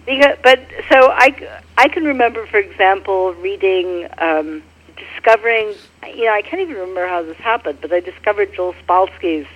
[0.06, 0.60] because, but
[0.92, 4.64] so I, I can remember, for example, reading um,
[4.98, 5.74] discovering,
[6.08, 9.48] you know, I can't even remember how this happened, but I discovered Joel Spolsky's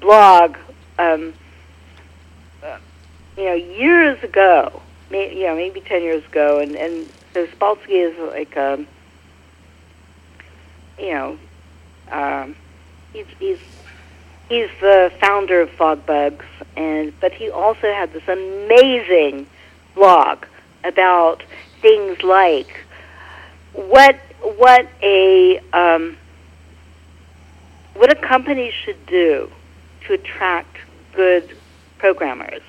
[0.00, 0.56] blog,
[0.98, 1.34] um,
[2.62, 2.78] uh,
[3.36, 4.80] you know, years ago,
[5.10, 6.60] may, you know, maybe 10 years ago.
[6.60, 8.86] And, and so Spolsky is like, um,
[10.98, 11.38] you know,
[12.10, 12.56] um,
[13.12, 13.58] he's, he's,
[14.48, 16.42] he's the founder of FogBugz,
[16.76, 19.46] and, but he also had this amazing
[19.94, 20.44] blog
[20.84, 21.42] about
[21.80, 22.84] things like
[23.72, 26.16] what what a um,
[27.94, 29.50] what a company should do
[30.06, 30.76] to attract
[31.14, 31.56] good
[31.98, 32.62] programmers,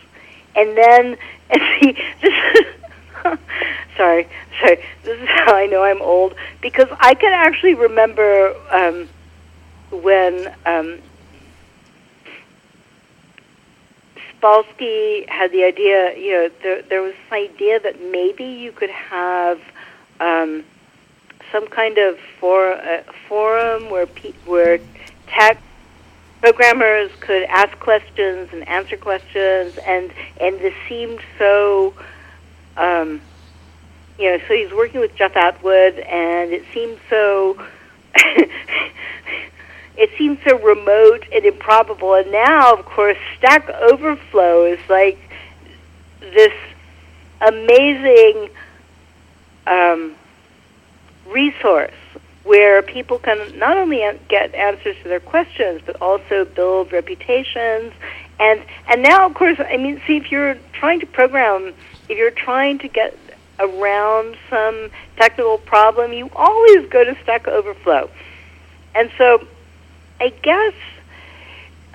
[0.55, 1.17] and then
[1.49, 2.65] and see this.
[3.97, 4.27] sorry,
[4.59, 4.83] sorry.
[5.03, 9.09] This is how I know I'm old because I can actually remember um,
[9.91, 10.99] when um,
[14.39, 16.17] Spolsky had the idea.
[16.17, 19.59] You know, there, there was this idea that maybe you could have
[20.19, 20.63] um,
[21.51, 24.79] some kind of for, uh, forum where pe- where
[25.27, 25.61] tech
[26.45, 31.91] programmers could ask questions and answer questions, and and this seemed so.
[32.77, 33.19] Um,
[34.19, 37.59] you know, so he's working with Jeff Atwood, and it seemed so.
[39.97, 42.13] it seemed so remote and improbable.
[42.13, 45.17] And now, of course, Stack Overflow is like
[46.21, 46.53] this
[47.41, 48.51] amazing
[49.65, 50.15] um,
[51.25, 51.95] resource
[52.45, 57.91] where people can not only get answers to their questions but also build reputations.
[58.39, 61.73] And and now of course i mean see if you're trying to program
[62.07, 63.17] if you're trying to get
[63.59, 68.09] around some technical problem you always go to stack overflow.
[68.93, 69.45] And so
[70.19, 70.73] i guess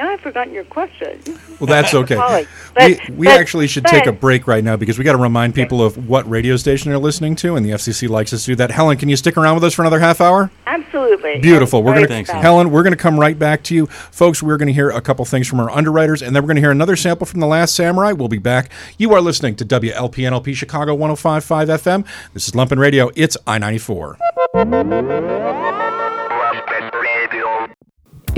[0.00, 1.20] Now I've forgotten your question.
[1.58, 2.14] Well, that's okay.
[2.14, 2.46] But-
[2.78, 5.54] we we but- actually should take a break right now because we got to remind
[5.54, 8.56] people of what radio station they're listening to, and the FCC likes us to do
[8.56, 8.70] that.
[8.70, 10.50] Helen, can you stick around with us for another half hour?
[10.66, 11.40] Absolutely.
[11.40, 11.82] Beautiful.
[11.82, 12.70] We're going to Helen.
[12.70, 14.42] We're going to come right back to you, folks.
[14.42, 16.62] We're going to hear a couple things from our underwriters, and then we're going to
[16.62, 18.12] hear another sample from the Last Samurai.
[18.12, 18.70] We'll be back.
[18.96, 22.06] You are listening to WLPNLP Chicago 105.5 FM.
[22.32, 23.10] This is Lumpen Radio.
[23.16, 24.16] It's I ninety four.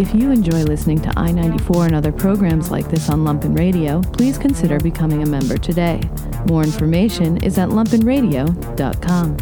[0.03, 4.01] If you enjoy listening to I 94 and other programs like this on Lumpen Radio,
[4.01, 6.01] please consider becoming a member today.
[6.49, 9.37] More information is at lumpenradio.com.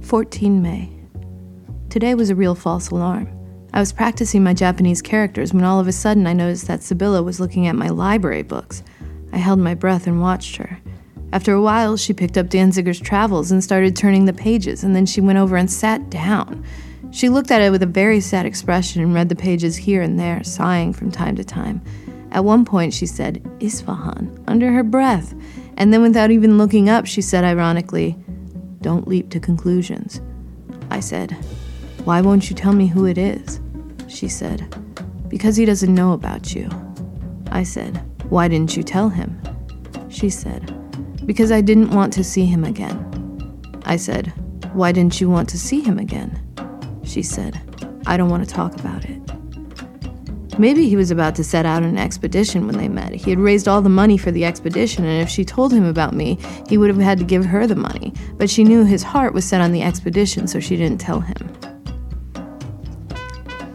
[0.00, 0.92] 14 May.
[1.90, 3.28] Today was a real false alarm.
[3.74, 7.24] I was practicing my Japanese characters when all of a sudden I noticed that Sibylla
[7.24, 8.84] was looking at my library books.
[9.32, 10.78] I held my breath and watched her.
[11.32, 15.06] After a while, she picked up Danziger's Travels and started turning the pages, and then
[15.06, 16.62] she went over and sat down.
[17.10, 20.18] She looked at it with a very sad expression and read the pages here and
[20.18, 21.80] there, sighing from time to time.
[22.32, 25.34] At one point, she said, Isfahan, under her breath,
[25.78, 28.16] and then without even looking up, she said ironically,
[28.82, 30.20] Don't leap to conclusions.
[30.90, 31.32] I said,
[32.04, 33.60] Why won't you tell me who it is?
[34.06, 34.74] She said,
[35.28, 36.68] Because he doesn't know about you.
[37.50, 39.40] I said, Why didn't you tell him?
[40.08, 40.78] She said,
[41.26, 42.98] Because I didn't want to see him again.
[43.84, 44.32] I said,
[44.72, 46.40] Why didn't you want to see him again?
[47.04, 47.60] She said,
[48.06, 49.20] I don't want to talk about it.
[50.58, 53.14] Maybe he was about to set out on an expedition when they met.
[53.14, 56.14] He had raised all the money for the expedition, and if she told him about
[56.14, 58.12] me, he would have had to give her the money.
[58.36, 61.56] But she knew his heart was set on the expedition, so she didn't tell him.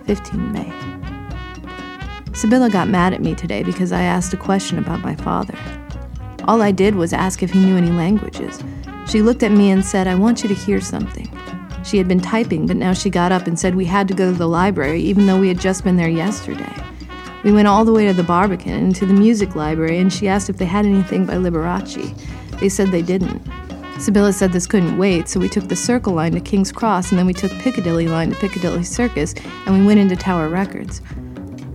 [0.06, 0.72] 15 May.
[2.34, 5.58] Sibylla got mad at me today because I asked a question about my father.
[6.48, 8.64] All I did was ask if he knew any languages.
[9.08, 11.30] She looked at me and said, I want you to hear something.
[11.84, 14.32] She had been typing, but now she got up and said we had to go
[14.32, 16.74] to the library, even though we had just been there yesterday.
[17.44, 20.28] We went all the way to the Barbican and to the music library, and she
[20.28, 22.18] asked if they had anything by Liberace.
[22.60, 23.42] They said they didn't.
[24.00, 27.20] Sibylla said this couldn't wait, so we took the Circle line to King's Cross, and
[27.20, 29.34] then we took Piccadilly line to Piccadilly Circus,
[29.66, 31.02] and we went into Tower Records.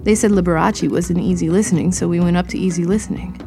[0.02, 3.41] They said Liberace was in easy listening, so we went up to easy listening.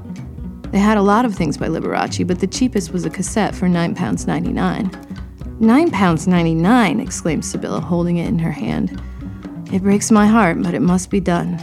[0.75, 3.69] They had a lot of things by Liberace, but the cheapest was a cassette for
[3.69, 5.61] £9.99.
[5.61, 6.99] Nine pounds ninety-nine!
[6.99, 9.01] exclaimed Sibylla, holding it in her hand.
[9.71, 11.57] It breaks my heart, but it must be done.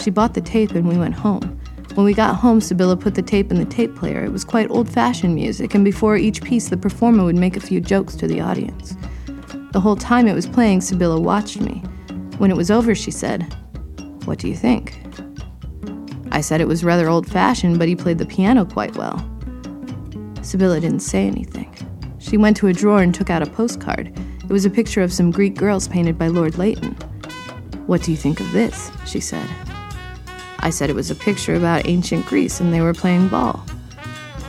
[0.00, 1.60] She bought the tape and we went home.
[1.92, 4.24] When we got home, Sibylla put the tape in the tape player.
[4.24, 7.60] It was quite old fashioned music, and before each piece, the performer would make a
[7.60, 8.96] few jokes to the audience.
[9.72, 11.82] The whole time it was playing, Sibylla watched me.
[12.38, 13.42] When it was over, she said,
[14.24, 15.05] What do you think?
[16.36, 19.16] I said it was rather old fashioned, but he played the piano quite well.
[20.42, 21.74] Sibylla didn't say anything.
[22.18, 24.12] She went to a drawer and took out a postcard.
[24.44, 26.92] It was a picture of some Greek girls painted by Lord Leighton.
[27.86, 28.90] What do you think of this?
[29.06, 29.48] she said.
[30.58, 33.64] I said it was a picture about ancient Greece and they were playing ball.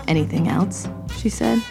[0.10, 0.90] Anything else?
[1.18, 1.64] She said.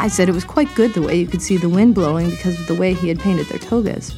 [0.00, 2.58] I said it was quite good the way you could see the wind blowing because
[2.58, 4.16] of the way he had painted their togas.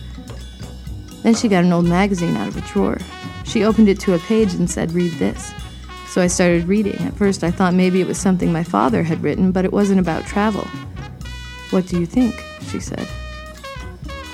[1.22, 2.96] Then she got an old magazine out of a drawer.
[3.44, 5.52] She opened it to a page and said, Read this.
[6.08, 6.96] So I started reading.
[7.00, 10.00] At first, I thought maybe it was something my father had written, but it wasn't
[10.00, 10.66] about travel.
[11.70, 12.34] What do you think?
[12.70, 13.08] She said.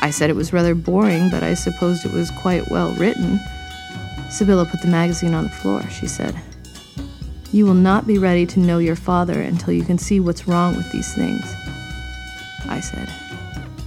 [0.01, 3.41] I said it was rather boring, but I supposed it was quite well written.
[4.31, 5.83] Sibylla put the magazine on the floor.
[5.91, 6.39] She said,
[7.53, 10.77] You will not be ready to know your father until you can see what's wrong
[10.77, 11.45] with these things.
[12.67, 13.09] I said,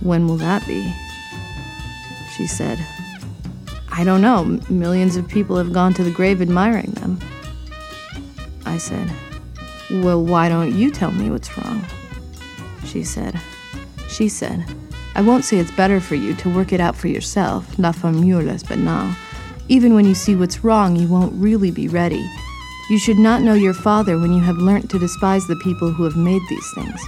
[0.02, 0.94] When will that be?
[2.36, 2.80] She said,
[3.96, 4.60] I don't know.
[4.70, 7.20] Millions of people have gone to the grave admiring them.
[8.66, 9.08] I said,
[9.92, 11.86] Well, why don't you tell me what's wrong?
[12.86, 13.40] She said,
[14.10, 14.66] She said,
[15.14, 18.64] I won't say it's better for you to work it out for yourself, la formulas,
[18.64, 19.16] but now.
[19.70, 22.28] Even when you see what's wrong, you won't really be ready.
[22.90, 26.04] You should not know your father when you have learnt to despise the people who
[26.04, 27.00] have made these things.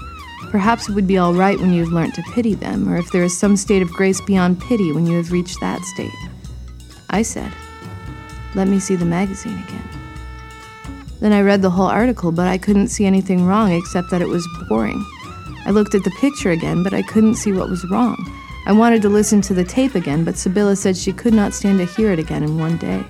[0.51, 3.11] Perhaps it would be all right when you have learnt to pity them, or if
[3.11, 6.13] there is some state of grace beyond pity when you have reached that state.
[7.09, 7.51] I said,
[8.55, 9.89] Let me see the magazine again.
[11.19, 14.27] Then I read the whole article, but I couldn't see anything wrong except that it
[14.27, 15.03] was boring.
[15.65, 18.15] I looked at the picture again, but I couldn't see what was wrong.
[18.67, 21.79] I wanted to listen to the tape again, but Sibylla said she could not stand
[21.79, 23.03] to hear it again in one day.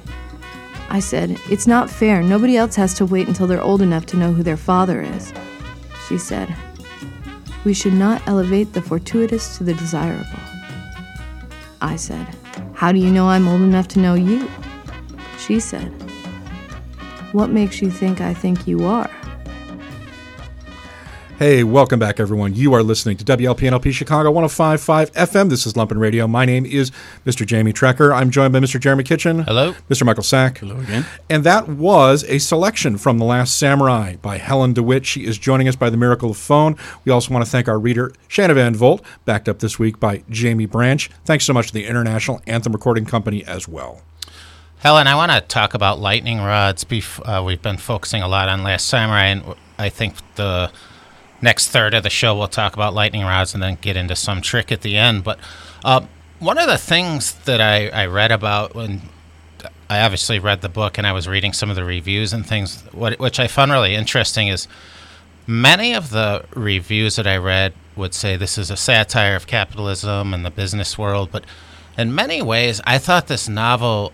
[0.90, 2.22] I said, It's not fair.
[2.22, 5.34] Nobody else has to wait until they're old enough to know who their father is.
[6.08, 6.56] She said,
[7.64, 10.40] We should not elevate the fortuitous to the desirable.
[11.82, 12.28] I said,
[12.74, 14.50] How do you know I'm old enough to know you?
[15.40, 15.90] She said,
[17.32, 19.10] What makes you think I think you are?
[21.38, 22.56] Hey, welcome back, everyone.
[22.56, 25.50] You are listening to WLPNLP Chicago 1055 FM.
[25.50, 26.28] This is Lumpen Radio.
[26.28, 26.92] My name is
[27.26, 27.46] Mr.
[27.46, 28.16] Jamie Trecker.
[28.16, 28.80] I'm joined by Mr.
[28.80, 29.40] Jeremy Kitchen.
[29.40, 29.74] Hello.
[29.90, 30.06] Mr.
[30.06, 30.60] Michael Sack.
[30.60, 31.06] Hello again.
[31.30, 35.06] And that was a selection from The Last Samurai by Helen DeWitt.
[35.06, 36.78] She is joining us by the miracle of phone.
[37.04, 40.24] We also want to thank our reader, Shanna Van Volt, backed up this week by
[40.30, 41.10] Jamie Branch.
[41.26, 44.02] Thanks so much to the International Anthem Recording Company as well.
[44.78, 46.86] Helen, I want to talk about lightning rods.
[46.86, 49.44] Bef- uh, we've been focusing a lot on Last Samurai, and
[49.78, 50.72] I think the
[51.46, 54.42] next third of the show we'll talk about lightning rods and then get into some
[54.42, 55.24] trick at the end.
[55.24, 55.40] But
[55.86, 56.06] uh,
[56.40, 59.02] one of the things that I, I read about when
[59.90, 62.82] I obviously read the book and I was reading some of the reviews and things,
[62.92, 64.68] what, which I found really interesting is
[65.48, 70.34] many of the reviews that I read would say this is a satire of capitalism
[70.34, 71.46] and the business world, but
[71.98, 74.12] in many ways, I thought this novel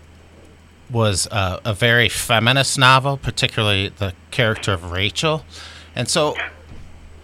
[0.90, 5.44] was a, a very feminist novel, particularly the character of Rachel.
[5.96, 6.36] And so,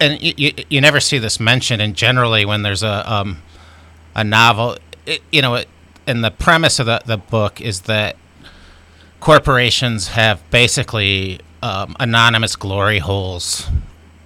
[0.01, 3.42] and you, you, never see this mentioned, and generally when there's a um,
[4.14, 4.76] a novel,
[5.07, 5.68] it, you know, it,
[6.07, 8.16] and the premise of the, the book is that
[9.20, 13.68] corporations have basically um, anonymous glory holes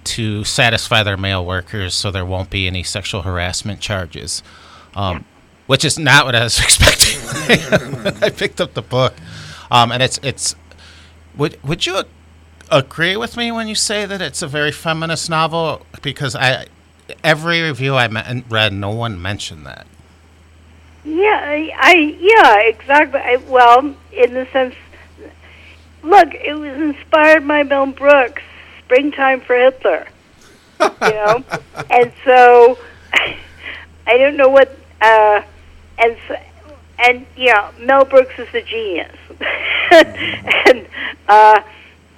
[0.03, 4.43] to satisfy their male workers so there won't be any sexual harassment charges.
[4.95, 5.25] Um,
[5.65, 7.19] which is not what I was expecting
[8.21, 9.13] I picked up the book.
[9.71, 10.55] Um, and it's it's
[11.35, 12.03] would would you
[12.73, 15.85] agree with me when you say that it's a very feminist novel?
[16.01, 16.67] Because I
[17.23, 19.85] every review I me- read, no one mentioned that.
[21.05, 23.19] Yeah, I, I yeah, exactly.
[23.19, 24.75] I, well, in the sense,
[26.01, 28.41] look, it was inspired by Mel Brooks,
[28.79, 30.07] "Springtime for Hitler,"
[30.79, 31.43] you know,
[31.89, 32.79] and so
[34.07, 35.41] I don't know what, uh,
[35.99, 36.35] and so,
[36.99, 39.15] and yeah, Mel Brooks is a genius,
[39.91, 40.87] and
[41.27, 41.61] uh,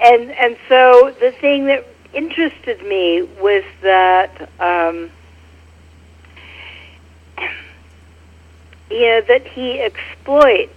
[0.05, 4.49] and and so the thing that interested me was that.
[4.59, 5.11] Um,
[8.91, 10.71] you know that he exploits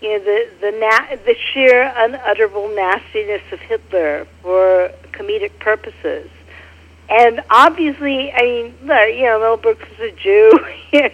[0.00, 6.30] you know the the na- the sheer unutterable nastiness of Hitler for comedic purposes,
[7.08, 10.50] and obviously, I mean, look, you know, Mel Brooks is a Jew,
[10.92, 11.10] and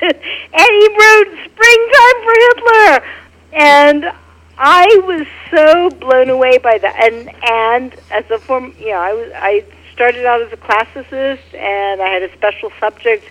[0.00, 3.04] he wrote "Springtime for Hitler,"
[3.52, 4.12] and
[4.58, 9.12] I was so blown away by that, and and as a form, you know, I
[9.12, 13.24] was I started out as a classicist, and I had a special subject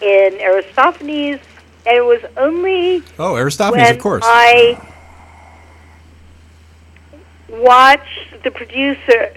[0.00, 1.40] in Aristophanes,
[1.86, 4.24] and it was only Oh, Aristophanes, of course.
[4.26, 4.80] I
[7.48, 9.36] watched the producers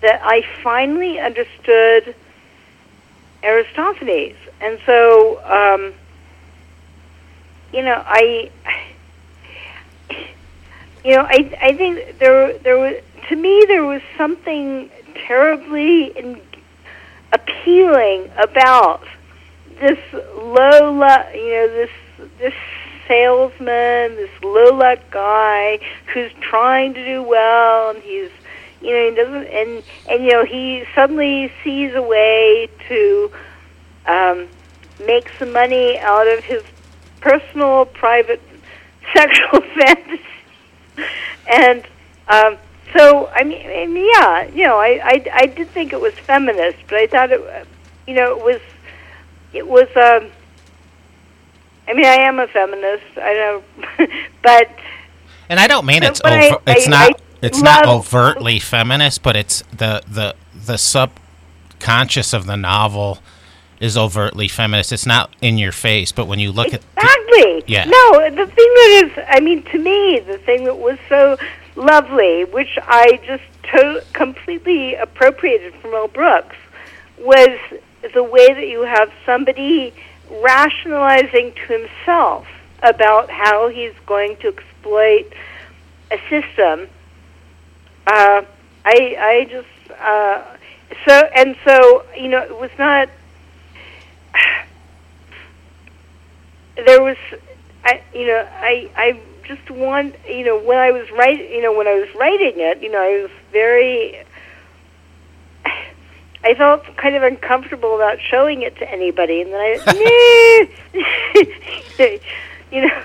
[0.00, 2.14] that I finally understood
[3.42, 5.94] Aristophanes, and so um,
[7.72, 8.50] you know I.
[11.04, 14.88] You know, I I think there there was to me there was something
[15.26, 16.40] terribly in,
[17.32, 19.02] appealing about
[19.80, 21.90] this low, lo- you know, this
[22.38, 22.54] this
[23.08, 25.80] salesman, this low luck guy
[26.12, 28.30] who's trying to do well, and he's
[28.80, 33.32] you know he doesn't and and you know he suddenly sees a way to
[34.06, 34.46] um,
[35.04, 36.62] make some money out of his
[37.20, 38.40] personal private
[39.16, 40.20] sexual fantasy
[41.50, 41.84] and
[42.28, 42.56] um,
[42.96, 46.14] so I mean, I mean, yeah, you know, I, I I did think it was
[46.14, 47.66] feminist, but I thought it,
[48.06, 48.60] you know, it was
[49.52, 49.88] it was.
[49.96, 50.30] Um,
[51.88, 53.04] I mean, I am a feminist.
[53.16, 53.62] I know,
[54.42, 54.68] but
[55.48, 58.60] And I don't mean it's what I- over, it's I- not I it's not overtly
[58.60, 63.18] feminist, but it's the the the subconscious of the novel
[63.82, 64.92] is overtly feminist.
[64.92, 67.64] It's not in your face, but when you look at Exactly.
[67.66, 67.84] Yeah.
[67.84, 71.36] No, the thing that is, I mean, to me, the thing that was so
[71.74, 76.56] lovely, which I just to- completely appropriated from Mel Brooks,
[77.18, 77.58] was
[78.14, 79.92] the way that you have somebody
[80.30, 82.46] rationalizing to himself
[82.82, 85.32] about how he's going to exploit
[86.10, 86.88] a system.
[88.06, 88.42] Uh,
[88.84, 90.42] I, I just, uh,
[91.06, 93.08] so, and so, you know, it was not
[96.76, 97.16] there was
[97.84, 101.72] I you know I I just want you know when I was writing you know
[101.72, 104.24] when I was writing it you know I was very
[106.44, 109.76] I felt kind of uncomfortable about showing it to anybody and then I
[110.94, 112.18] nah.
[112.72, 113.02] you know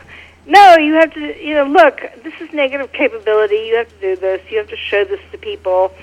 [0.47, 4.15] no you have to you know look this is negative capability you have to do
[4.15, 5.93] this you have to show this to people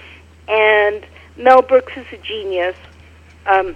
[0.49, 1.05] and
[1.37, 2.77] Mel Brooks is a genius
[3.47, 3.75] um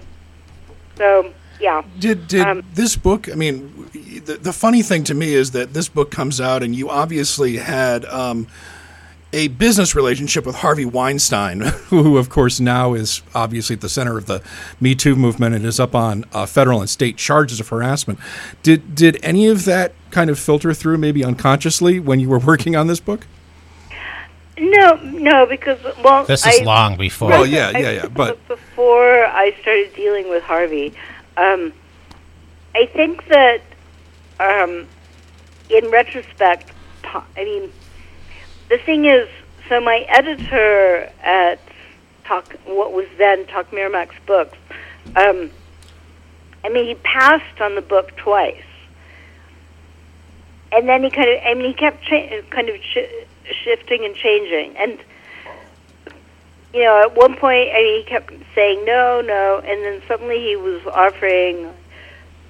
[0.97, 3.29] so yeah Did did Um, this book?
[3.31, 3.89] I mean,
[4.25, 7.57] the, the funny thing to me is that this book comes out, and you obviously
[7.57, 8.47] had um,
[9.31, 14.17] a business relationship with Harvey Weinstein, who, of course, now is obviously at the center
[14.17, 14.41] of the
[14.79, 18.19] Me Too movement and is up on uh, federal and state charges of harassment.
[18.63, 22.75] Did did any of that kind of filter through, maybe unconsciously, when you were working
[22.75, 23.27] on this book?
[24.57, 27.29] No, no, because well, this is I, long before.
[27.29, 30.93] Well, yeah, yeah, yeah, but- before I started dealing with Harvey,
[31.39, 31.73] um,
[32.75, 33.61] I think that
[34.39, 34.87] um,
[35.69, 36.71] in retrospect,
[37.03, 37.69] I mean,
[38.69, 39.27] the thing is,
[39.69, 41.59] so my editor at
[42.25, 44.57] Talk, what was then Talk Miramax Books,
[45.15, 45.49] um,
[46.63, 48.61] I mean, he passed on the book twice,
[50.71, 54.13] and then he kind of, I mean, he kept cha- kind of sh- shifting and
[54.15, 54.99] changing, and
[56.73, 60.39] you know, at one point, I mean, he kept saying no, no, and then suddenly
[60.39, 61.71] he was offering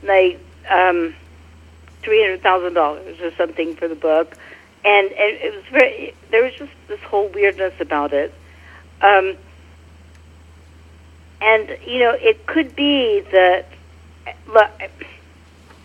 [0.03, 0.39] like
[0.69, 1.15] um,
[2.01, 4.35] three hundred thousand dollars or something for the book,
[4.83, 6.13] and, and it was very.
[6.31, 8.33] There was just this whole weirdness about it,
[9.01, 9.37] um,
[11.41, 13.67] and you know, it could be that.
[14.47, 14.69] Look,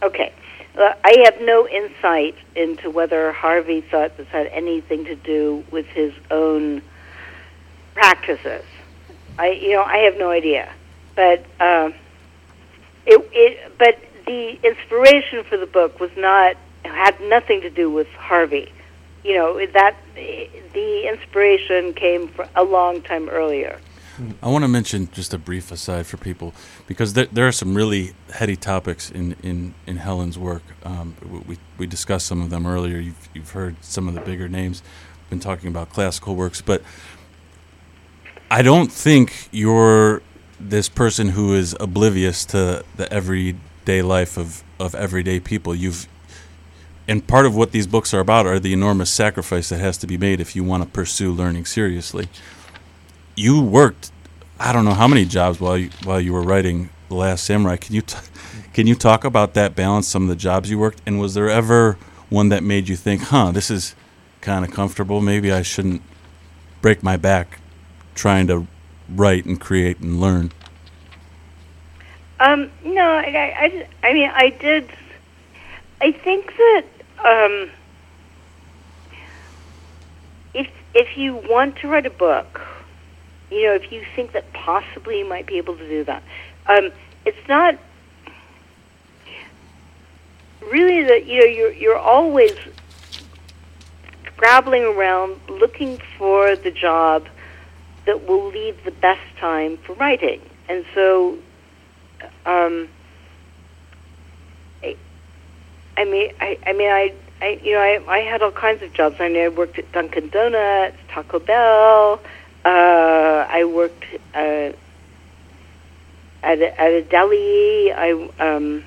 [0.03, 0.33] okay,
[0.77, 6.13] I have no insight into whether Harvey thought this had anything to do with his
[6.31, 6.83] own
[7.95, 8.65] practices.
[9.39, 10.73] I, you know, I have no idea,
[11.17, 11.95] but um,
[13.07, 18.09] it, it, but the inspiration for the book was not had nothing to do with
[18.13, 18.73] Harvey.
[19.25, 23.81] You know that the inspiration came from a long time earlier.
[24.43, 26.55] I want to mention just a brief aside for people
[26.87, 30.63] because there, there are some really heady topics in, in, in Helen's work.
[30.85, 31.17] Um,
[31.49, 32.99] we, we discussed some of them earlier.
[32.99, 34.83] You've, you've heard some of the bigger names.
[35.31, 36.83] Been talking about classical works, but
[38.55, 40.23] I don't think you're
[40.61, 45.75] this person who is oblivious to the everyday life of, of everyday people.
[45.75, 46.07] You've
[47.09, 50.07] and part of what these books are about are the enormous sacrifice that has to
[50.07, 52.29] be made if you want to pursue learning seriously
[53.35, 54.13] you worked
[54.61, 57.75] I don't know how many jobs while you, while you were writing The Last Samurai.
[57.75, 58.19] Can you t-
[58.73, 60.07] can you talk about that balance?
[60.07, 61.99] Some of the jobs you worked, and was there ever
[62.31, 63.97] one that made you think, "Huh, this is
[64.41, 65.21] kind of comfortable.
[65.21, 66.03] Maybe I shouldn't
[66.81, 67.59] break my back
[68.15, 68.67] trying to
[69.09, 70.53] write and create and learn."
[72.41, 74.89] Um, no, I, I, I, mean, I did.
[76.01, 76.85] I think that
[77.25, 77.71] um,
[80.53, 82.61] if if you want to write a book,
[83.51, 86.23] you know, if you think that possibly you might be able to do that,
[86.67, 86.91] um,
[87.25, 87.79] it's not
[90.71, 92.53] really that you know you're you're always
[94.27, 97.27] scrabbling around looking for the job
[98.07, 101.39] that will leave the best time for writing, and so
[102.47, 102.89] um,
[104.83, 104.97] I,
[105.97, 108.93] I mean, I, I mean, I, I, you know, I, I had all kinds of
[108.93, 109.17] jobs.
[109.19, 112.21] I mean, I worked at Dunkin' Donuts, Taco Bell.
[112.65, 114.73] Uh, I worked uh,
[116.43, 117.93] at a, at a deli.
[117.93, 118.85] I, um,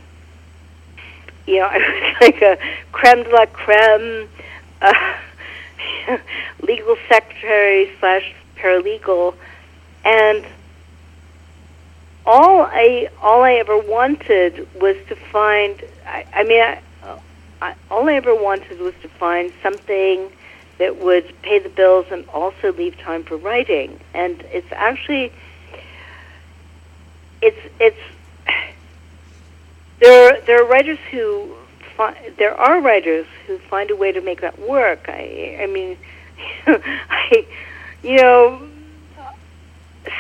[1.46, 2.58] you know, I was like a
[2.92, 4.30] creme de la creme
[4.82, 5.16] uh,
[6.62, 9.36] legal secretary slash paralegal,
[10.04, 10.46] and
[12.26, 15.82] all I all I ever wanted was to find.
[16.06, 16.82] I, I mean, I,
[17.62, 20.32] I, all I ever wanted was to find something
[20.78, 24.00] that would pay the bills and also leave time for writing.
[24.14, 25.32] And it's actually
[27.42, 27.98] it's it's
[30.00, 31.56] there there are writers who
[32.38, 35.06] there are writers who find a way to make that work.
[35.08, 35.98] I I mean,
[36.68, 37.46] I
[38.04, 38.62] you know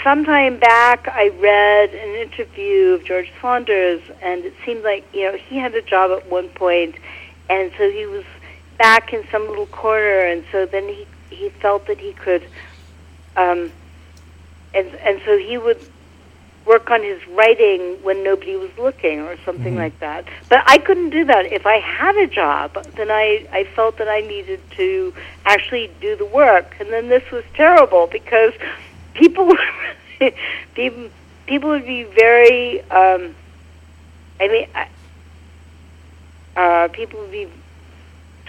[0.03, 5.37] sometime back I read an interview of George Saunders and it seemed like you know
[5.37, 6.95] he had a job at one point
[7.49, 8.25] and so he was
[8.77, 12.47] back in some little corner and so then he he felt that he could
[13.35, 13.71] um
[14.73, 15.79] and and so he would
[16.67, 20.25] work on his writing when nobody was looking or something like that.
[20.49, 21.45] But I couldn't do that.
[21.45, 25.13] If I had a job, then I, I felt that I needed to
[25.45, 26.75] actually do the work.
[26.79, 28.53] And then this was terrible because
[29.13, 29.55] people
[30.75, 31.09] people,
[31.45, 33.35] people would be very um,
[34.39, 34.67] I mean
[36.55, 37.47] uh, people would be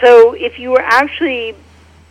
[0.01, 1.55] so if you were actually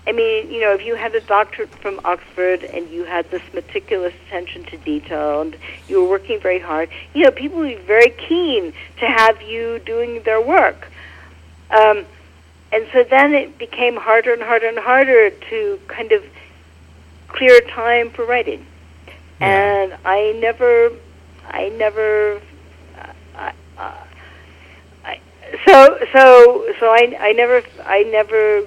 [0.08, 3.42] I mean, you know, if you had a doctorate from Oxford and you had this
[3.54, 5.58] meticulous attention to detail and
[5.90, 9.80] you were working very hard, you know, people would be very keen to have you
[9.80, 10.88] doing their work.
[11.72, 12.06] Um,
[12.72, 16.24] and so then it became harder and harder and harder to kind of
[17.28, 18.66] clear time for writing.
[19.42, 20.92] And I never,
[21.46, 22.42] I never,
[22.98, 24.04] uh, uh, uh,
[25.06, 25.20] I,
[25.66, 28.66] so so so I I never I never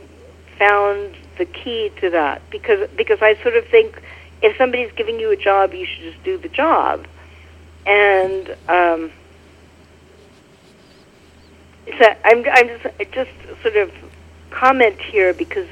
[0.58, 2.42] found the key to that.
[2.50, 4.00] Because because I sort of think
[4.42, 7.06] if somebody's giving you a job, you should just do the job,
[7.86, 9.10] and um,
[11.98, 13.30] so I'm I'm just just
[13.62, 13.90] sort of
[14.50, 15.68] comment here because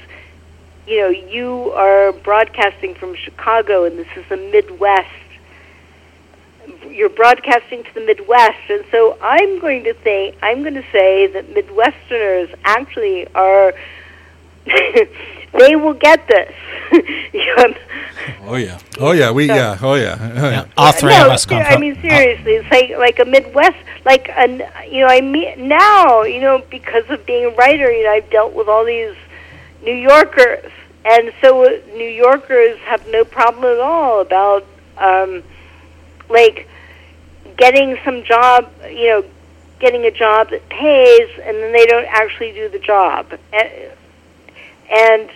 [0.87, 5.09] you know you are broadcasting from Chicago and this is the Midwest.
[6.91, 11.27] You're broadcasting to the Midwest, and so I'm going to say I'm going to say
[11.29, 13.75] that Midwesterners actually are
[15.53, 16.55] they will get this.
[18.43, 18.79] Oh yeah.
[18.99, 19.79] Oh yeah, we yeah.
[19.81, 20.17] Oh yeah.
[20.21, 20.67] Oh, yeah.
[20.77, 23.77] All three no, of us come ser- I mean seriously, it's like like a Midwest,
[24.05, 28.05] like an you know I mean now you know because of being a writer, you
[28.05, 29.15] know I've dealt with all these
[29.83, 30.71] New Yorkers,
[31.05, 34.65] and so uh, New Yorkers have no problem at all about
[34.97, 35.43] um,
[36.29, 36.69] like
[37.57, 39.25] getting some job, you know,
[39.79, 43.71] getting a job that pays, and then they don't actually do the job, and,
[44.91, 45.31] and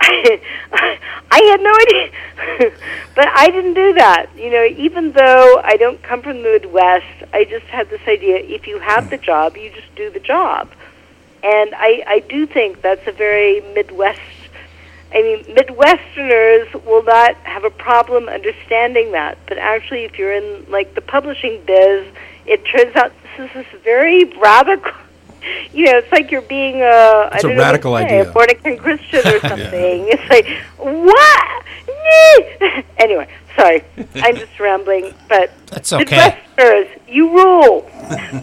[0.00, 2.72] I had no idea,
[3.14, 4.26] but I didn't do that.
[4.36, 8.36] You know, even though I don't come from the Midwest, I just had this idea:
[8.36, 10.70] if you have the job, you just do the job,
[11.42, 14.20] and I I do think that's a very Midwest.
[15.12, 20.66] I mean, Midwesterners will not have a problem understanding that, but actually, if you're in
[20.68, 22.04] like the publishing biz,
[22.46, 24.92] it turns out this is this very radical.
[25.74, 27.98] You know, it's like you're being a I It's a don't know what radical to
[27.98, 28.30] say, idea.
[28.30, 30.06] a born again Christian or something.
[30.08, 30.46] It's like
[30.78, 31.64] what?
[32.98, 33.82] anyway, sorry,
[34.14, 36.38] I'm just rambling, but That's okay.
[36.56, 37.80] Midwesterners, you rule.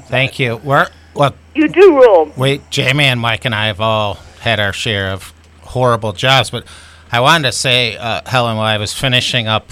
[0.07, 0.57] Thank you.
[0.57, 2.31] We're well, You do rule.
[2.37, 6.65] Wait, Jamie and Mike and I have all had our share of horrible jobs, but
[7.11, 9.69] I wanted to say, uh, Helen, while I was finishing up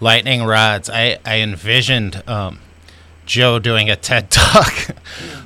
[0.00, 2.60] lightning rods, I I envisioned um,
[3.26, 4.88] Joe doing a TED talk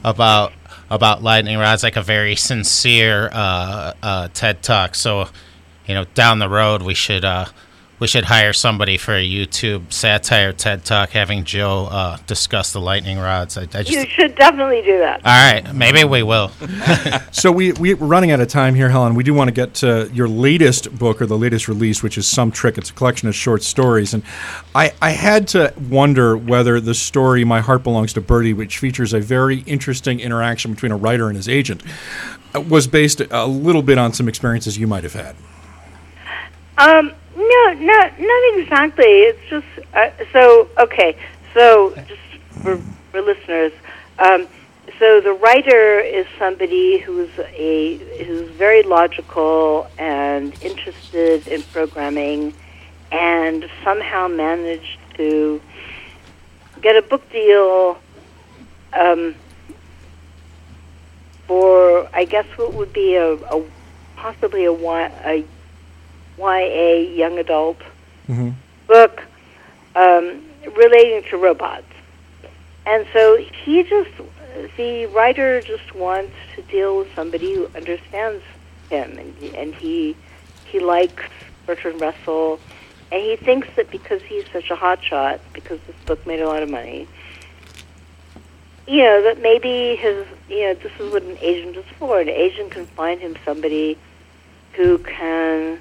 [0.05, 0.53] about
[0.91, 4.95] about lightning rods, like a very sincere uh, uh, TED talk.
[4.95, 5.29] So,
[5.87, 7.47] you know, down the road, we should uh,
[7.99, 12.81] we should hire somebody for a YouTube satire TED talk, having Joe uh, discuss the
[12.81, 13.57] lightning rods.
[13.57, 15.25] I, I just You should definitely do that.
[15.25, 16.51] all right, maybe we will.
[17.33, 19.15] So we, we we're running out of time here, Helen.
[19.15, 22.27] We do want to get to your latest book or the latest release, which is
[22.27, 22.79] Some Trick.
[22.79, 24.23] It's a collection of short stories, and
[24.75, 29.13] I I had to wonder whether the story My Heart Belongs to Birdie, which features
[29.13, 31.83] a very interesting interaction between a writer and his agent,
[32.55, 35.37] uh, was based a little bit on some experiences you might have had.
[36.79, 39.05] Um, no, no, not exactly.
[39.05, 41.17] It's just uh, so okay.
[41.53, 42.21] So just
[42.63, 42.81] for
[43.11, 43.73] for listeners,
[44.19, 44.49] um,
[44.99, 52.55] so the writer is somebody who's a who's very logical and interested in programming,
[53.13, 55.61] and somehow managed to
[56.81, 57.99] get a book deal.
[58.93, 59.35] Um,
[61.47, 63.63] for I guess what would be a, a
[64.17, 65.45] possibly a, a
[66.39, 67.79] YA young adult
[68.87, 69.23] book
[69.95, 70.43] um,
[70.77, 71.85] relating to robots.
[72.85, 74.11] And so he just
[74.77, 78.43] the writer just wants to deal with somebody who understands
[78.91, 80.17] him, and and he
[80.65, 81.25] he likes
[81.67, 82.61] Bertrand Russell,
[83.11, 86.63] and he thinks that because he's such a hotshot, because this book made a lot
[86.63, 87.07] of money,
[88.87, 92.21] you know that maybe his you know this is what an agent is for.
[92.21, 93.99] An agent can find him somebody
[94.73, 95.81] who can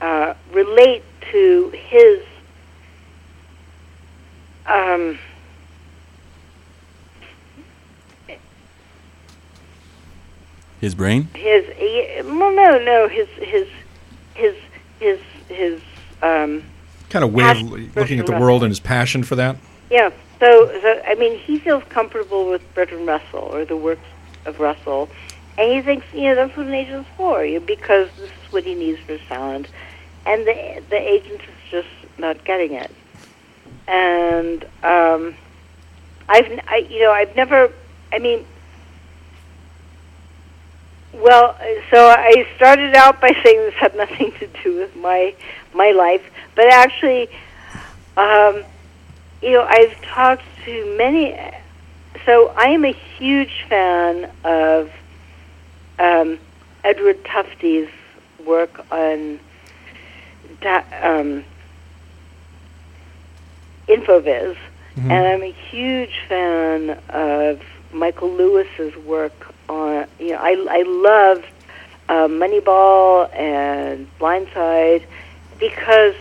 [0.00, 2.22] uh, relate to his
[4.66, 5.18] um,
[10.80, 11.24] His brain.
[11.34, 11.64] his
[12.24, 13.66] well, no no his his
[14.34, 14.54] his
[15.00, 15.18] his
[15.48, 15.80] his
[16.22, 16.62] um,
[17.10, 17.60] Kind of way of
[17.96, 18.40] looking at the Russell.
[18.40, 19.56] world and his passion for that.
[19.90, 20.10] Yeah.
[20.38, 24.06] So, so I mean, he feels comfortable with Bertrand Russell or the works
[24.44, 25.08] of Russell,
[25.56, 28.62] and he thinks you know that's what an agent's for, you because this is what
[28.62, 29.66] he needs for sound,
[30.28, 32.90] and the the agent is just not getting it.
[33.88, 35.34] And um,
[36.28, 37.72] I've I, you know I've never
[38.12, 38.44] I mean.
[41.14, 41.56] Well,
[41.90, 45.34] so I started out by saying this had nothing to do with my
[45.72, 46.22] my life,
[46.54, 47.28] but actually,
[48.16, 48.62] um,
[49.40, 51.34] you know, I've talked to many.
[52.26, 54.92] So I am a huge fan of
[55.98, 56.38] um,
[56.84, 57.90] Edward Tufte's
[58.44, 59.40] work on
[60.62, 61.44] um,
[63.88, 64.56] Infoviz,
[64.96, 70.06] and I'm a huge fan of Michael Lewis's work on.
[70.18, 71.44] You know, I I love
[72.08, 75.04] uh, Moneyball and Blindside
[75.58, 76.14] because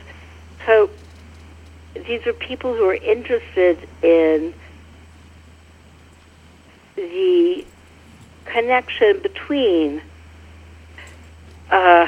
[0.66, 0.90] so
[2.06, 4.54] these are people who are interested in
[6.96, 7.66] the
[8.46, 10.02] connection between
[11.72, 12.08] uh,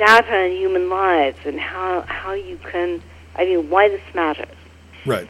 [0.00, 3.02] data and human lives and how, how you can,
[3.36, 4.56] I mean, why this matters.
[5.04, 5.28] Right.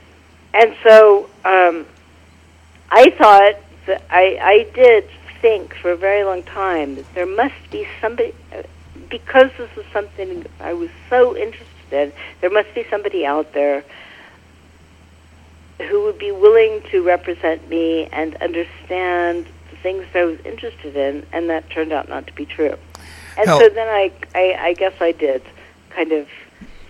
[0.54, 1.86] And so um,
[2.90, 3.56] I thought
[3.86, 5.08] that I, I did
[5.40, 8.32] think for a very long time that there must be somebody,
[9.08, 13.84] because this is something I was so interested in, there must be somebody out there
[15.88, 20.94] who would be willing to represent me and understand the things that I was interested
[20.94, 22.76] in, and that turned out not to be true.
[23.40, 25.42] And Hell- so then I, I, I guess I did
[25.90, 26.28] kind of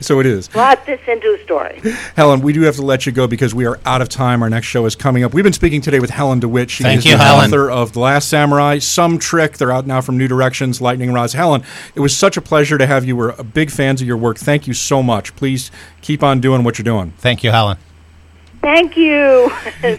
[0.01, 0.49] So it is.
[0.49, 1.81] brought this into a story.
[2.17, 4.43] Helen, we do have to let you go because we are out of time.
[4.43, 5.33] Our next show is coming up.
[5.35, 6.71] We've been speaking today with Helen DeWitt.
[6.71, 7.47] She Thank is you, the Helen.
[7.47, 9.59] author of The Last Samurai, Some Trick.
[9.59, 11.35] They're out now from New Directions, Lightning Rods.
[11.35, 11.63] Helen,
[11.95, 13.15] it was such a pleasure to have you.
[13.17, 14.39] We're big fans of your work.
[14.39, 15.37] Thank you so much.
[15.37, 15.71] Please
[16.01, 17.13] keep on doing what you're doing.
[17.19, 17.77] Thank you, Helen.
[18.61, 19.51] Thank you.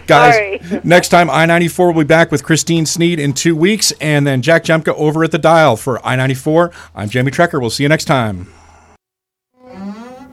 [0.06, 0.80] Guys, Sorry.
[0.84, 4.42] next time I 94 will be back with Christine Sneed in two weeks, and then
[4.42, 6.70] Jack Jemka over at the dial for I 94.
[6.94, 7.60] I'm Jamie Trecker.
[7.60, 8.52] We'll see you next time.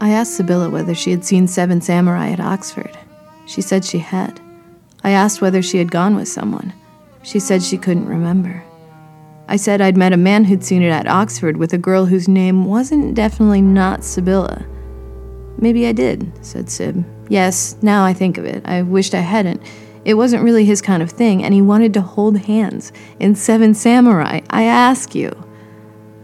[0.01, 2.97] I asked Sibylla whether she had seen Seven Samurai at Oxford.
[3.47, 4.39] She said she had.
[5.03, 6.73] I asked whether she had gone with someone.
[7.23, 8.63] She said she couldn't remember.
[9.47, 12.27] I said I'd met a man who'd seen it at Oxford with a girl whose
[12.27, 14.65] name wasn't definitely not Sibylla.
[15.57, 17.03] Maybe I did, said Sib.
[17.29, 18.63] Yes, now I think of it.
[18.65, 19.61] I wished I hadn't.
[20.03, 22.91] It wasn't really his kind of thing, and he wanted to hold hands.
[23.19, 25.31] In Seven Samurai, I ask you.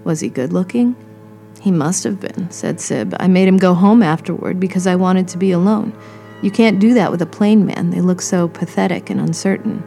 [0.03, 0.95] Was he good looking?
[1.61, 3.15] He must have been, said Sib.
[3.19, 5.97] I made him go home afterward because I wanted to be alone.
[6.41, 7.89] You can't do that with a plain man.
[7.89, 9.83] They look so pathetic and uncertain.